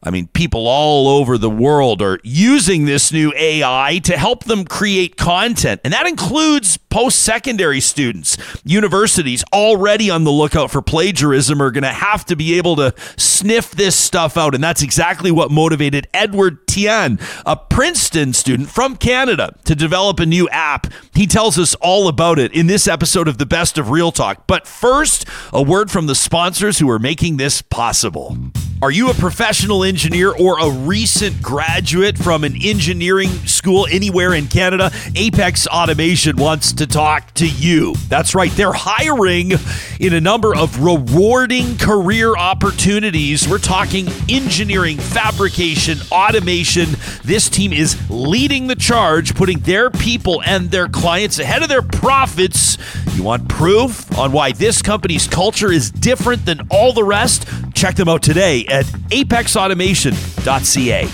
[0.00, 4.64] I mean, people all over the world are using this new AI to help them
[4.64, 8.38] create content, and that includes post secondary students.
[8.64, 12.94] Universities already on the lookout for plagiarism are going to have to be able to
[13.16, 18.96] sniff this stuff out, and that's exactly what motivated Edward Tian, a Princeton student from
[18.96, 20.86] Canada, to develop a new app.
[21.12, 24.46] He tells us all about it in this episode of the Best of Real Talk.
[24.46, 28.36] But first, a word from the sponsors who are making this possible.
[28.80, 34.46] Are you a professional engineer or a recent graduate from an engineering school anywhere in
[34.46, 34.92] Canada?
[35.16, 37.94] Apex Automation wants to talk to you.
[38.08, 39.52] That's right, they're hiring
[39.98, 43.48] in a number of rewarding career opportunities.
[43.48, 46.90] We're talking engineering, fabrication, automation.
[47.24, 51.82] This team is leading the charge, putting their people and their clients ahead of their
[51.82, 52.76] profits.
[53.14, 57.48] You want proof on why this company's culture is different than all the rest?
[57.74, 58.86] Check them out today at
[59.78, 61.08] apexautomation.ca.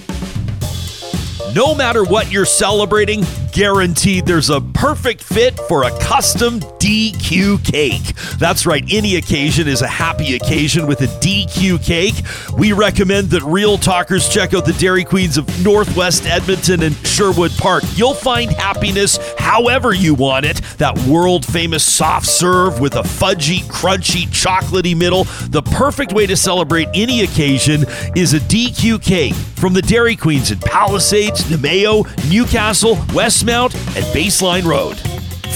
[1.54, 3.24] No matter what you're celebrating,
[3.54, 8.16] guaranteed there's a perfect fit for a custom DQ cake.
[8.40, 12.16] That's right, any occasion is a happy occasion with a DQ cake.
[12.58, 17.52] We recommend that real talkers check out the Dairy Queens of Northwest Edmonton and Sherwood
[17.52, 17.84] Park.
[17.94, 20.62] You'll find happiness however you want it.
[20.80, 25.26] That world famous soft serve with a fudgy, crunchy, chocolatey middle.
[25.50, 27.86] The perfect way to celebrate any occasion
[28.16, 32.96] is a DQ cake from the Dairy Queens in Palisades, Namao, Newcastle,
[33.44, 34.98] Westmount, and Baseline Road.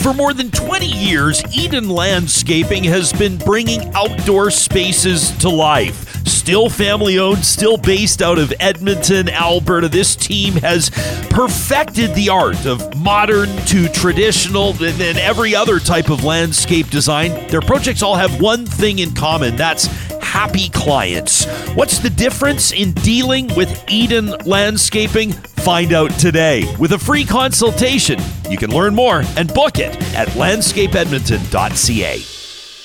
[0.02, 6.06] For more than 20 years, Eden Landscaping has been bringing outdoor spaces to life.
[6.28, 10.90] Still family owned, still based out of Edmonton, Alberta, this team has
[11.30, 17.48] perfected the art of modern to traditional and every other type of landscape design.
[17.48, 19.88] Their projects all have one thing in common that's
[20.28, 21.46] happy clients.
[21.74, 25.32] What's the difference in dealing with Eden Landscaping?
[25.32, 28.20] Find out today with a free consultation.
[28.50, 32.37] You can learn more and book it at landscapeedmonton.ca.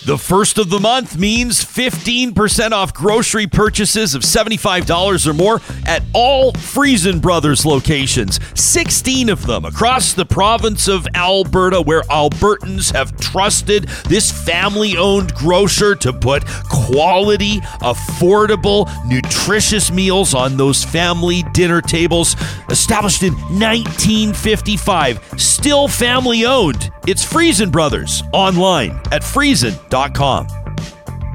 [0.05, 6.03] The first of the month means 15% off grocery purchases of $75 or more at
[6.13, 8.41] all Freson Brothers locations.
[8.61, 15.35] 16 of them across the province of Alberta, where Albertans have trusted this family owned
[15.35, 22.35] grocer to put quality, affordable, nutritious meals on those family dinner tables.
[22.71, 26.91] Established in 1955, still family owned.
[27.07, 29.92] It's Freson Brothers online at friesen.com.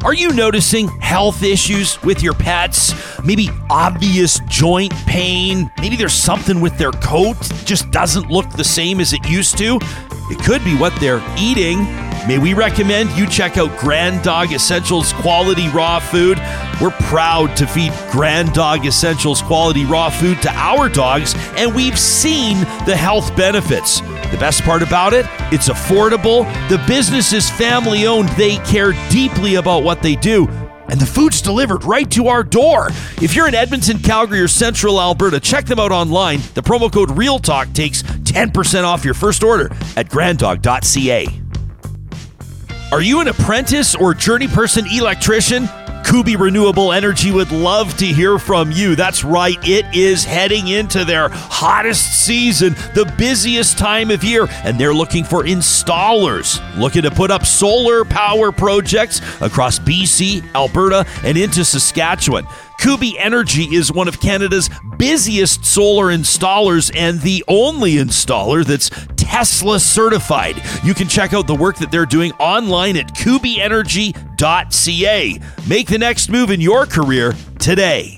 [0.03, 2.91] Are you noticing health issues with your pets?
[3.23, 5.69] Maybe obvious joint pain?
[5.79, 9.77] Maybe there's something with their coat just doesn't look the same as it used to?
[10.31, 12.06] It could be what they're eating.
[12.27, 16.37] May we recommend you check out Grand Dog Essentials quality raw food?
[16.81, 21.97] We're proud to feed Grand Dog Essentials quality raw food to our dogs, and we've
[21.97, 24.01] seen the health benefits.
[24.01, 26.43] The best part about it, it's affordable.
[26.67, 28.27] The business is family owned.
[28.29, 30.49] They care deeply about what they do.
[30.89, 32.89] And the food's delivered right to our door.
[33.21, 36.39] If you're in Edmonton, Calgary, or Central Alberta, check them out online.
[36.55, 41.46] The promo code REALTALK takes 10% off your first order at granddog.ca.
[42.89, 45.67] Are you an apprentice or journey person electrician?
[46.05, 48.95] Kuby Renewable Energy would love to hear from you.
[48.95, 54.79] That's right, it is heading into their hottest season, the busiest time of year, and
[54.79, 61.37] they're looking for installers looking to put up solar power projects across BC, Alberta, and
[61.37, 62.47] into Saskatchewan.
[62.79, 68.89] Kuby Energy is one of Canada's busiest solar installers and the only installer that's
[69.27, 70.55] Tesla certified.
[70.83, 75.39] You can check out the work that they're doing online at kubyenergy.ca.
[75.67, 78.17] Make the next move in your career today.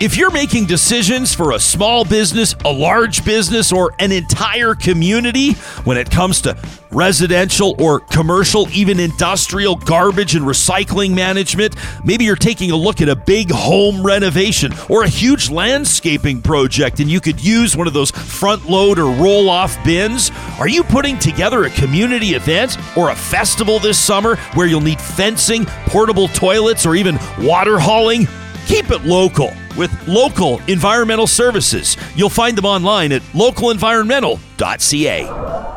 [0.00, 5.52] If you're making decisions for a small business, a large business, or an entire community
[5.84, 6.58] when it comes to
[6.90, 13.08] residential or commercial, even industrial garbage and recycling management, maybe you're taking a look at
[13.08, 17.92] a big home renovation or a huge landscaping project and you could use one of
[17.92, 20.32] those front load or roll off bins.
[20.58, 25.00] Are you putting together a community event or a festival this summer where you'll need
[25.00, 28.26] fencing, portable toilets, or even water hauling?
[28.66, 31.98] Keep it local with local environmental services.
[32.16, 35.74] You'll find them online at localenvironmental.ca.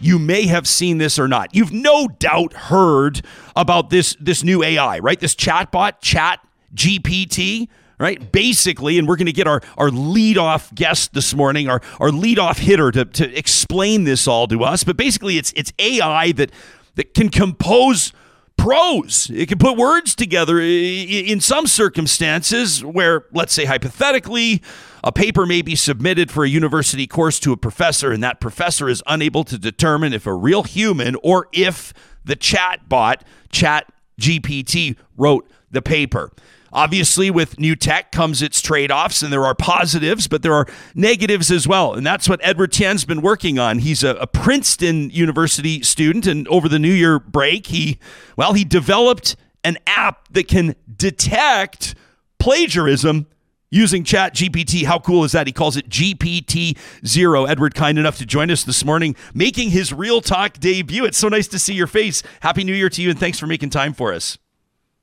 [0.00, 1.54] You may have seen this or not.
[1.54, 3.22] You've no doubt heard
[3.56, 5.18] about this this new AI, right?
[5.18, 6.38] This chatbot, Chat
[6.74, 7.66] GPT,
[7.98, 8.30] right?
[8.30, 12.12] Basically, and we're going to get our, our lead off guest this morning, our, our
[12.12, 14.84] lead off hitter to, to explain this all to us.
[14.84, 16.52] But basically, it's it's AI that
[16.94, 18.12] that can compose
[18.58, 19.30] prose.
[19.30, 24.60] It can put words together in some circumstances where, let's say, hypothetically,
[25.02, 28.88] a paper may be submitted for a university course to a professor, and that professor
[28.88, 31.94] is unable to determine if a real human or if
[32.24, 33.90] the chat bot, Chat
[34.20, 36.30] GPT, wrote the paper.
[36.72, 40.66] Obviously, with new tech comes its trade offs, and there are positives, but there are
[40.94, 41.94] negatives as well.
[41.94, 43.78] And that's what Edward Tian's been working on.
[43.78, 47.98] He's a, a, Princeton University student, and over the New Year break, he,
[48.36, 51.94] well, he developed an app that can detect
[52.38, 53.26] plagiarism
[53.70, 54.84] using Chat GPT.
[54.84, 55.46] How cool is that?
[55.46, 57.44] He calls it GPT Zero.
[57.44, 61.04] Edward, kind enough to join us this morning, making his Real Talk debut.
[61.04, 62.22] It's so nice to see your face.
[62.40, 64.38] Happy New Year to you, and thanks for making time for us.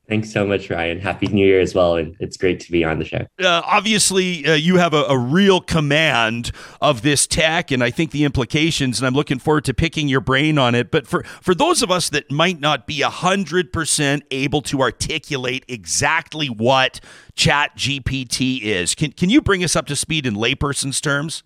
[0.08, 1.00] Thanks so much, Ryan.
[1.00, 1.96] Happy New Year as well.
[1.96, 3.26] And it's great to be on the show.
[3.40, 8.12] Uh, obviously, uh, you have a, a, real command of this tech, and I think
[8.12, 10.92] the implications, and I'm looking forward to picking your brain on it.
[10.92, 16.48] But for, for those of us that might not be 100% able to articulate exactly
[16.48, 17.00] what
[17.36, 21.42] Chat GPT is, can, can you bring us up to speed in layperson's terms?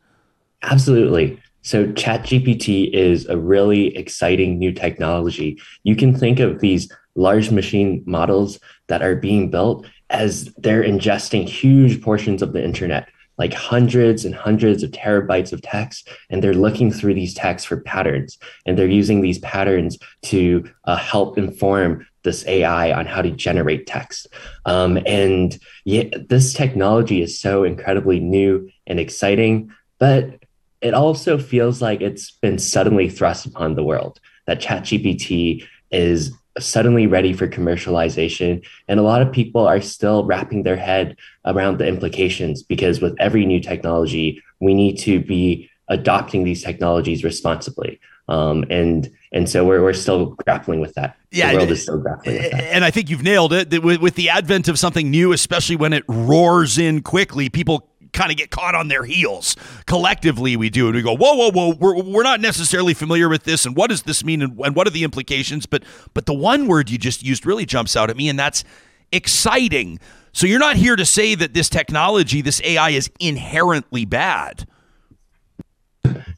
[0.61, 1.41] Absolutely.
[1.61, 5.61] So, ChatGPT is a really exciting new technology.
[5.83, 11.47] You can think of these large machine models that are being built as they're ingesting
[11.47, 13.07] huge portions of the internet,
[13.37, 17.81] like hundreds and hundreds of terabytes of text, and they're looking through these texts for
[17.81, 18.37] patterns.
[18.65, 23.87] And they're using these patterns to uh, help inform this AI on how to generate
[23.87, 24.27] text.
[24.65, 30.43] Um, and yeah, this technology is so incredibly new and exciting, but
[30.81, 37.07] it also feels like it's been suddenly thrust upon the world that ChatGPT is suddenly
[37.07, 38.65] ready for commercialization.
[38.87, 43.15] And a lot of people are still wrapping their head around the implications because with
[43.19, 47.99] every new technology, we need to be adopting these technologies responsibly.
[48.27, 51.17] Um, and and so we're, we're still grappling with that.
[51.31, 52.63] Yeah, the world is still grappling with that.
[52.63, 53.83] And I think you've nailed it.
[53.83, 57.87] With, with the advent of something new, especially when it roars in quickly, people
[58.19, 59.55] kind of get caught on their heels.
[59.85, 63.43] Collectively, we do, and we go, whoa, whoa, whoa, we're, we're not necessarily familiar with
[63.43, 65.65] this, and what does this mean, and, and what are the implications?
[65.65, 68.65] But but the one word you just used really jumps out at me, and that's
[69.13, 69.99] exciting.
[70.33, 74.67] So you're not here to say that this technology, this AI, is inherently bad.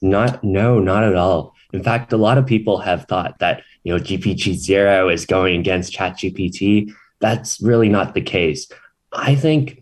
[0.01, 1.55] Not, no, not at all.
[1.73, 5.59] In fact, a lot of people have thought that you know GPT zero is going
[5.59, 6.93] against ChatGPT.
[7.19, 8.69] That's really not the case.
[9.13, 9.80] I think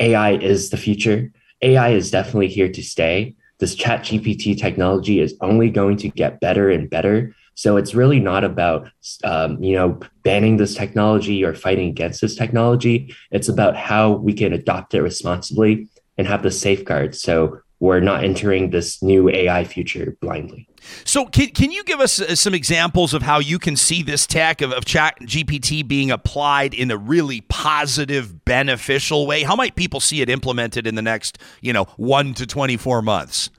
[0.00, 1.32] AI is the future.
[1.62, 3.34] AI is definitely here to stay.
[3.58, 7.34] This ChatGPT technology is only going to get better and better.
[7.54, 8.88] So it's really not about
[9.22, 13.14] um, you know banning this technology or fighting against this technology.
[13.30, 17.20] It's about how we can adopt it responsibly and have the safeguards.
[17.20, 20.68] So we're not entering this new AI future blindly.
[21.04, 24.26] So, can, can you give us uh, some examples of how you can see this
[24.26, 29.42] tech of, of Chat GPT being applied in a really positive, beneficial way?
[29.42, 33.50] How might people see it implemented in the next, you know, one to 24 months?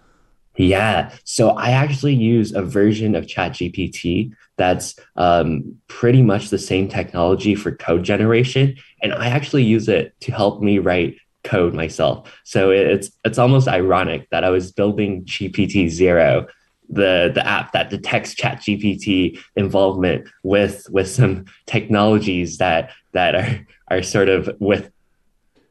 [0.57, 1.11] Yeah.
[1.23, 7.55] So I actually use a version of ChatGPT that's um, pretty much the same technology
[7.55, 8.75] for code generation.
[9.01, 12.31] And I actually use it to help me write code myself.
[12.43, 16.47] So it's it's almost ironic that I was building GPT zero,
[16.89, 24.03] the the app that detects ChatGPT involvement with with some technologies that that are are
[24.03, 24.91] sort of with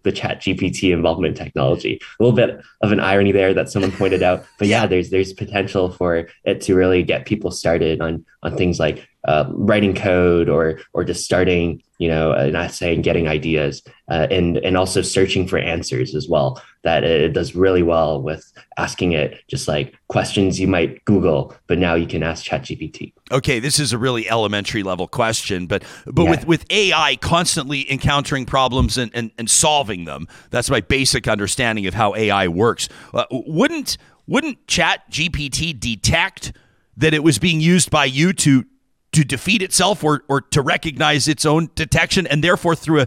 [0.02, 4.22] the chat gpt involvement technology a little bit of an irony there that someone pointed
[4.22, 8.56] out but yeah there's there's potential for it to really get people started on on
[8.56, 13.28] things like uh, writing code or or just starting you know an essay and getting
[13.28, 18.22] ideas uh, and and also searching for answers as well that it does really well
[18.22, 23.12] with asking it just like questions you might google but now you can ask ChatGPT.
[23.30, 26.30] okay this is a really elementary level question but but yeah.
[26.30, 31.86] with with ai constantly encountering problems and, and and solving them that's my basic understanding
[31.86, 36.52] of how ai works uh, wouldn't wouldn't chat gpt detect
[36.96, 38.64] that it was being used by you to
[39.12, 43.06] to defeat itself or, or to recognize its own detection and therefore through a,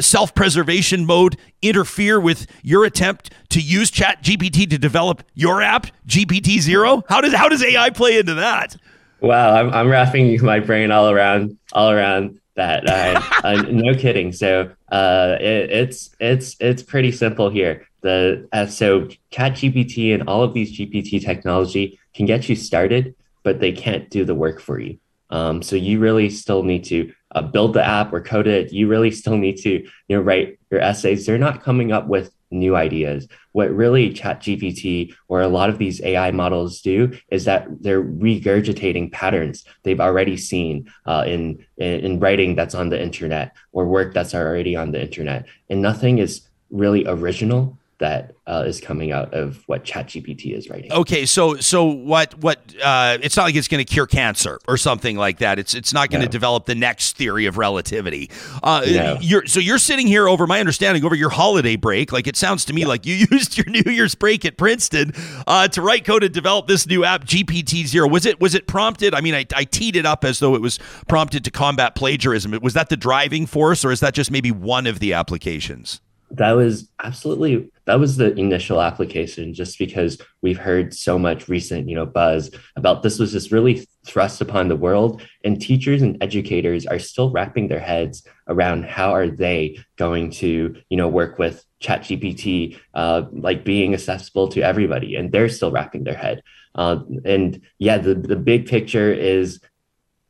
[0.00, 7.02] self-preservation mode interfere with your attempt to use chat gpt to develop your app gpt-0
[7.08, 8.76] how does how does ai play into that?
[9.20, 12.88] Wow i'm, I'm wrapping my brain all around all around that.
[12.88, 14.32] Uh, uh, no kidding.
[14.32, 17.86] So uh, it, it's it's it's pretty simple here.
[18.02, 23.14] The uh, so chat gpt and all of these gpt technology can get you started
[23.44, 24.98] but they can't do the work for you
[25.32, 28.72] um, so you really still need to uh, build the app or code it.
[28.72, 29.70] You really still need to
[30.08, 31.26] you know write your essays.
[31.26, 33.26] They're not coming up with new ideas.
[33.52, 39.10] What really ChatGPT or a lot of these AI models do is that they're regurgitating
[39.10, 44.12] patterns they've already seen uh, in, in in writing that's on the internet or work
[44.12, 49.32] that's already on the internet, and nothing is really original that uh, is coming out
[49.32, 50.90] of what ChatGPT is writing.
[50.92, 54.76] Okay, so so what what uh, it's not like it's going to cure cancer or
[54.76, 55.60] something like that.
[55.60, 56.32] It's it's not going to no.
[56.32, 58.28] develop the next theory of relativity.
[58.60, 59.18] Uh, no.
[59.20, 62.10] You're so you're sitting here over my understanding over your holiday break.
[62.10, 62.88] Like it sounds to me yeah.
[62.88, 65.12] like you used your New Year's break at Princeton
[65.46, 68.08] uh, to write code and develop this new app GPT zero.
[68.08, 69.14] Was it was it prompted?
[69.14, 72.58] I mean, I, I teed it up as though it was prompted to combat plagiarism.
[72.62, 76.00] Was that the driving force, or is that just maybe one of the applications?
[76.32, 81.88] that was absolutely that was the initial application just because we've heard so much recent
[81.88, 86.22] you know buzz about this was just really thrust upon the world and teachers and
[86.22, 91.38] educators are still wrapping their heads around how are they going to you know work
[91.38, 96.42] with chat gpt uh, like being accessible to everybody and they're still wrapping their head
[96.74, 99.60] uh, and yeah the, the big picture is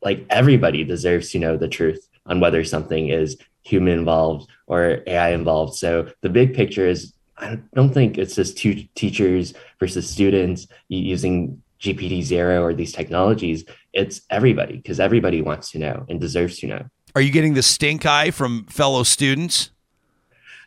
[0.01, 5.29] like everybody deserves to know the truth on whether something is human involved or AI
[5.29, 5.75] involved.
[5.75, 11.61] So the big picture is I don't think it's just two teachers versus students using
[11.79, 13.65] GPT zero or these technologies.
[13.91, 16.85] It's everybody because everybody wants to know and deserves to know.
[17.15, 19.71] Are you getting the stink eye from fellow students?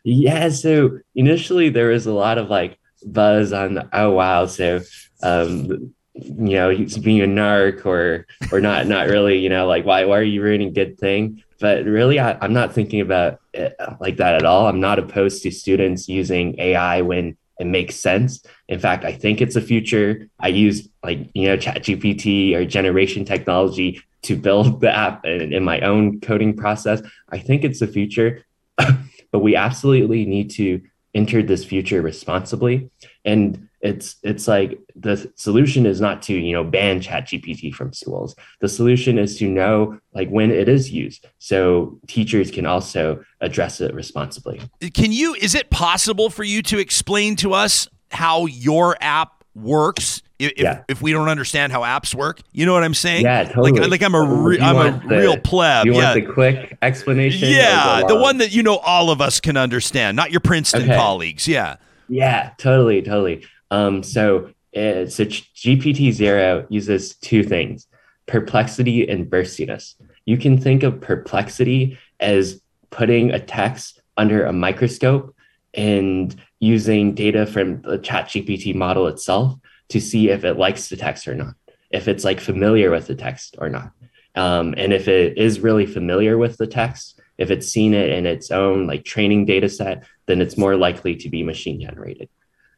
[0.05, 0.51] Yeah.
[0.51, 4.81] So initially there was a lot of like buzz on, oh wow, so
[5.23, 10.05] um, you know, being a narc or or not not really, you know, like why
[10.05, 11.43] why are you ruining good thing?
[11.61, 14.67] But really I, am not thinking about it uh, like that at all.
[14.67, 18.45] I'm not opposed to students using ai when it makes sense.
[18.69, 20.29] In fact i think it's a future.
[20.41, 25.53] I use like you know chat gpt or generation technology to build the app in,
[25.53, 27.01] in my own coding process.
[27.31, 28.45] I think it's the future
[29.33, 30.83] but we absolutely need to
[31.15, 32.91] enter this future responsibly.
[33.25, 37.93] And it's it's like the solution is not to you know ban chat gpt from
[37.93, 38.35] schools.
[38.61, 43.81] The solution is to know like when it is used so teachers can also address
[43.81, 44.61] it responsibly.
[44.95, 50.23] Can you is it possible for you to explain to us how your app works?
[50.39, 50.83] If, yeah.
[50.87, 53.25] if we don't understand how apps work you know what i'm saying?
[53.25, 53.73] Yeah totally.
[53.73, 56.13] like, like i'm a re- i'm a the, real pleb you yeah.
[56.13, 57.49] want the quick explanation?
[57.49, 60.83] Yeah the, the one that you know all of us can understand not your princeton
[60.83, 60.95] okay.
[60.95, 61.77] colleagues yeah.
[62.11, 67.87] Yeah totally totally um, so uh, so GPT zero uses two things:
[68.27, 69.97] perplexity and burstiness.
[70.25, 72.61] You can think of perplexity as
[72.91, 75.35] putting a text under a microscope
[75.75, 79.55] and using data from the chat GPT model itself
[79.89, 81.55] to see if it likes the text or not,
[81.91, 83.93] if it's like familiar with the text or not.
[84.35, 88.27] Um, and if it is really familiar with the text, if it's seen it in
[88.27, 92.29] its own like training data set, then it's more likely to be machine generated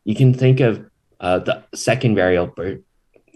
[0.05, 0.85] you can think of
[1.21, 2.79] uh, the second variable,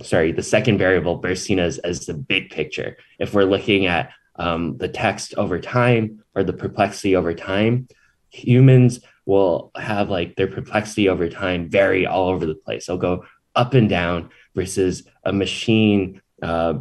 [0.03, 2.97] sorry, the second variable burstiness as the big picture.
[3.19, 7.89] If we're looking at um, the text over time or the perplexity over time,
[8.31, 12.87] humans will have like their perplexity over time vary all over the place.
[12.87, 16.21] They'll go up and down versus a machine.
[16.43, 16.75] Uh,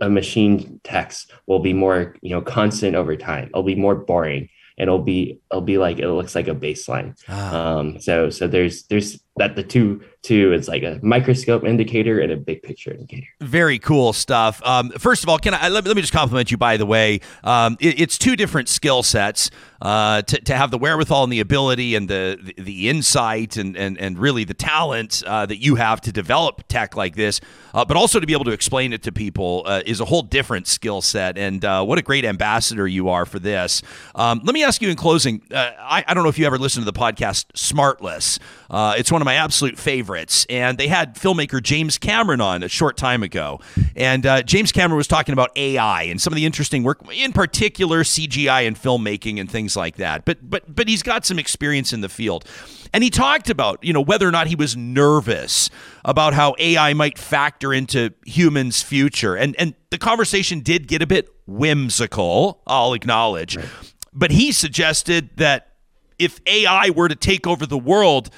[0.00, 3.48] a machine text will be more, you know, constant over time.
[3.48, 7.14] It'll be more boring it'll be it'll be like it looks like a baseline.
[7.28, 7.76] Ah.
[7.76, 12.30] Um, so so there's there's that the two two it's like a microscope indicator and
[12.30, 13.26] a big picture indicator.
[13.40, 14.62] Very cool stuff.
[14.64, 16.56] Um, first of all, can I let, let me just compliment you?
[16.56, 19.50] By the way, um, it, it's two different skill sets.
[19.82, 23.76] Uh, to, to have the wherewithal and the ability and the the, the insight and,
[23.76, 27.40] and and really the talent uh, that you have to develop tech like this,
[27.74, 30.22] uh, but also to be able to explain it to people uh, is a whole
[30.22, 31.36] different skill set.
[31.36, 33.82] And uh, what a great ambassador you are for this.
[34.14, 35.42] Um, let me ask you in closing.
[35.50, 38.38] Uh, I, I don't know if you ever listened to the podcast Smartless.
[38.96, 42.96] it's one of my absolute favorites, and they had filmmaker James Cameron on a short
[42.96, 43.60] time ago,
[43.96, 47.32] and uh, James Cameron was talking about AI and some of the interesting work, in
[47.32, 50.24] particular CGI and filmmaking and things things like that.
[50.24, 52.44] But but but he's got some experience in the field.
[52.94, 55.70] And he talked about, you know, whether or not he was nervous
[56.04, 59.36] about how AI might factor into humans' future.
[59.36, 63.56] And and the conversation did get a bit whimsical, I'll acknowledge.
[63.56, 63.66] Right.
[64.12, 65.68] But he suggested that
[66.18, 68.28] if AI were to take over the world,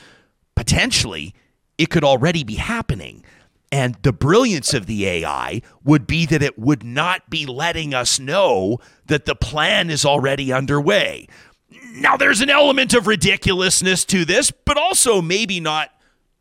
[0.55, 1.35] potentially
[1.79, 3.25] it could already be happening.
[3.73, 8.21] And the brilliance of the AI would be that it would not be letting us
[8.21, 11.27] know that the plan is already underway.
[11.95, 15.91] Now, there's an element of ridiculousness to this, but also maybe not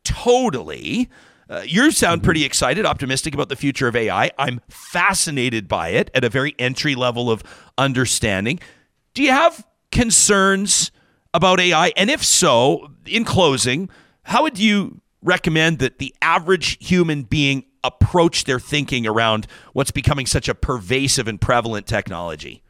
[0.03, 1.09] totally.
[1.49, 4.32] Uh, you sound pretty excited, optimistic about the future of AI.
[4.38, 7.43] I'm fascinated by it at a very entry level of
[7.78, 8.59] understanding.
[9.14, 10.91] Do you have concerns
[11.34, 11.91] about AI?
[11.97, 13.89] And if so, in closing,
[14.24, 20.26] how would you recommend that the average human being approach their thinking around what's becoming
[20.26, 22.63] such a pervasive and prevalent technology?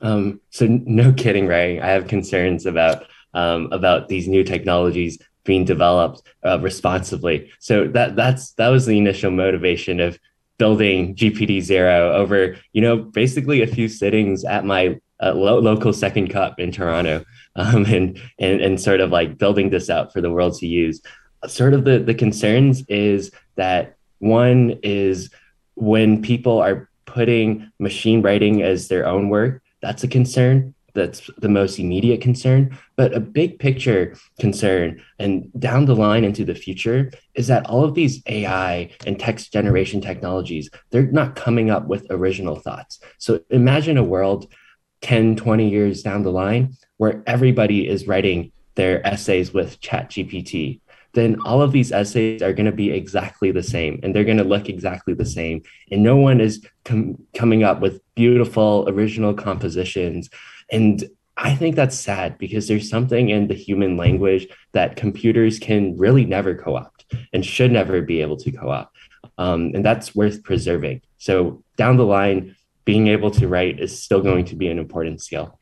[0.00, 1.80] Um, so no kidding, Ray.
[1.80, 3.04] I have concerns about
[3.34, 7.50] um, about these new technologies being developed uh, responsibly.
[7.58, 10.18] So that that's that was the initial motivation of
[10.58, 16.30] building GPTZero over you know basically a few sittings at my uh, lo- local Second
[16.30, 17.24] Cup in Toronto,
[17.56, 21.00] um, and and and sort of like building this out for the world to use.
[21.46, 25.30] Sort of the the concerns is that one is
[25.74, 30.74] when people are putting machine writing as their own work that's a concern.
[30.94, 32.78] That's the most immediate concern.
[32.96, 37.82] But a big picture concern and down the line into the future is that all
[37.82, 43.00] of these ai and text generation technologies they're not coming up with original thoughts.
[43.18, 44.52] So imagine a world
[45.00, 50.80] 10 20 years down the line where everybody is writing their essays with ChatGPT
[51.14, 54.38] then all of these essays are going to be exactly the same and they're going
[54.38, 55.62] to look exactly the same.
[55.90, 60.30] And no one is com- coming up with beautiful original compositions.
[60.70, 61.04] And
[61.36, 66.24] I think that's sad because there's something in the human language that computers can really
[66.24, 68.96] never co opt and should never be able to co opt.
[69.38, 71.02] Um, and that's worth preserving.
[71.18, 75.20] So down the line, being able to write is still going to be an important
[75.22, 75.58] skill.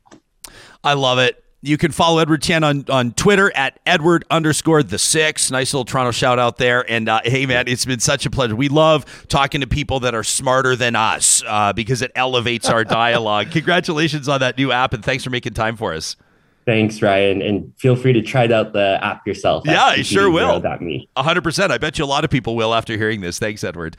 [0.82, 1.42] I love it.
[1.62, 5.50] You can follow Edward Tian on, on Twitter at Edward underscore the six.
[5.50, 6.90] Nice little Toronto shout out there.
[6.90, 8.56] And uh, hey, man, it's been such a pleasure.
[8.56, 12.82] We love talking to people that are smarter than us uh, because it elevates our
[13.02, 13.50] dialogue.
[13.50, 16.16] Congratulations on that new app, and thanks for making time for us.
[16.66, 17.42] Thanks, Ryan.
[17.42, 19.64] And feel free to try out the app yourself.
[19.66, 20.60] Yeah, I sure will.
[20.80, 21.08] Me.
[21.16, 21.70] 100%.
[21.70, 23.38] I bet you a lot of people will after hearing this.
[23.38, 23.96] Thanks, Edward.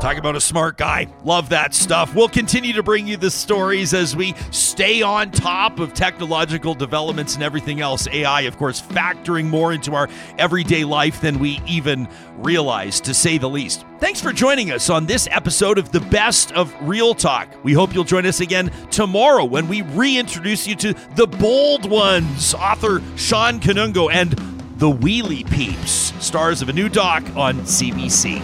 [0.00, 1.12] Talk about a smart guy.
[1.24, 2.14] Love that stuff.
[2.14, 7.34] We'll continue to bring you the stories as we stay on top of technological developments
[7.34, 8.08] and everything else.
[8.08, 10.08] AI, of course, factoring more into our
[10.38, 12.08] everyday life than we even
[12.38, 13.84] realize, to say the least.
[14.00, 17.48] Thanks for joining us on this episode of the Best of Real Talk.
[17.62, 22.54] We hope you'll join us again tomorrow when we reintroduce you to the bold ones,
[22.54, 24.32] author Sean Kanungo and
[24.78, 28.40] the Wheelie Peeps, stars of a new doc on CBC.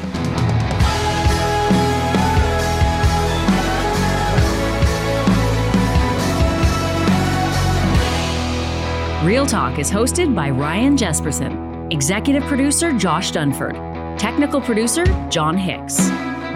[9.25, 13.75] Real Talk is hosted by Ryan Jespersen, executive producer Josh Dunford,
[14.19, 16.09] technical producer John Hicks,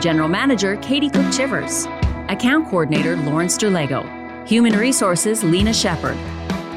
[0.03, 1.87] general manager Katie Cook Chivers,
[2.28, 6.16] account coordinator Lawrence Derlego, human resources Lena Shepard,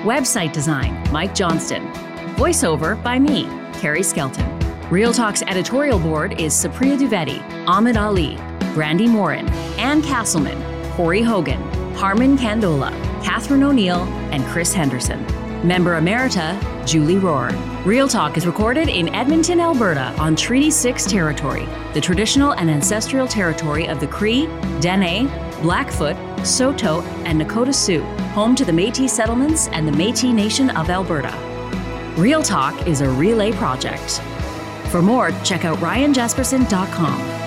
[0.06, 1.88] website design Mike Johnston,
[2.36, 4.47] voiceover by me, Carrie Skelton.
[4.91, 8.36] Real Talk's editorial board is Supriya Dwivedi, Ahmed Ali,
[8.76, 9.49] Brandi Morin,
[9.80, 11.60] Ann Castleman, Corey Hogan,
[11.95, 12.91] Harmon Candola,
[13.24, 15.26] Catherine O'Neill, and Chris Henderson.
[15.68, 17.51] Member Emerita, Julie Rohr.
[17.84, 23.28] Real Talk is recorded in Edmonton, Alberta on Treaty 6 territory, the traditional and ancestral
[23.28, 24.45] territory of the Cree,
[24.82, 25.28] Dene,
[25.64, 30.89] Blackfoot, Saulteaux, and Nakota Sioux, home to the Metis settlements and the Metis Nation of
[30.89, 31.33] Alberta.
[32.17, 34.21] Real Talk is a relay project.
[34.89, 37.44] For more, check out ryanjespersen.com.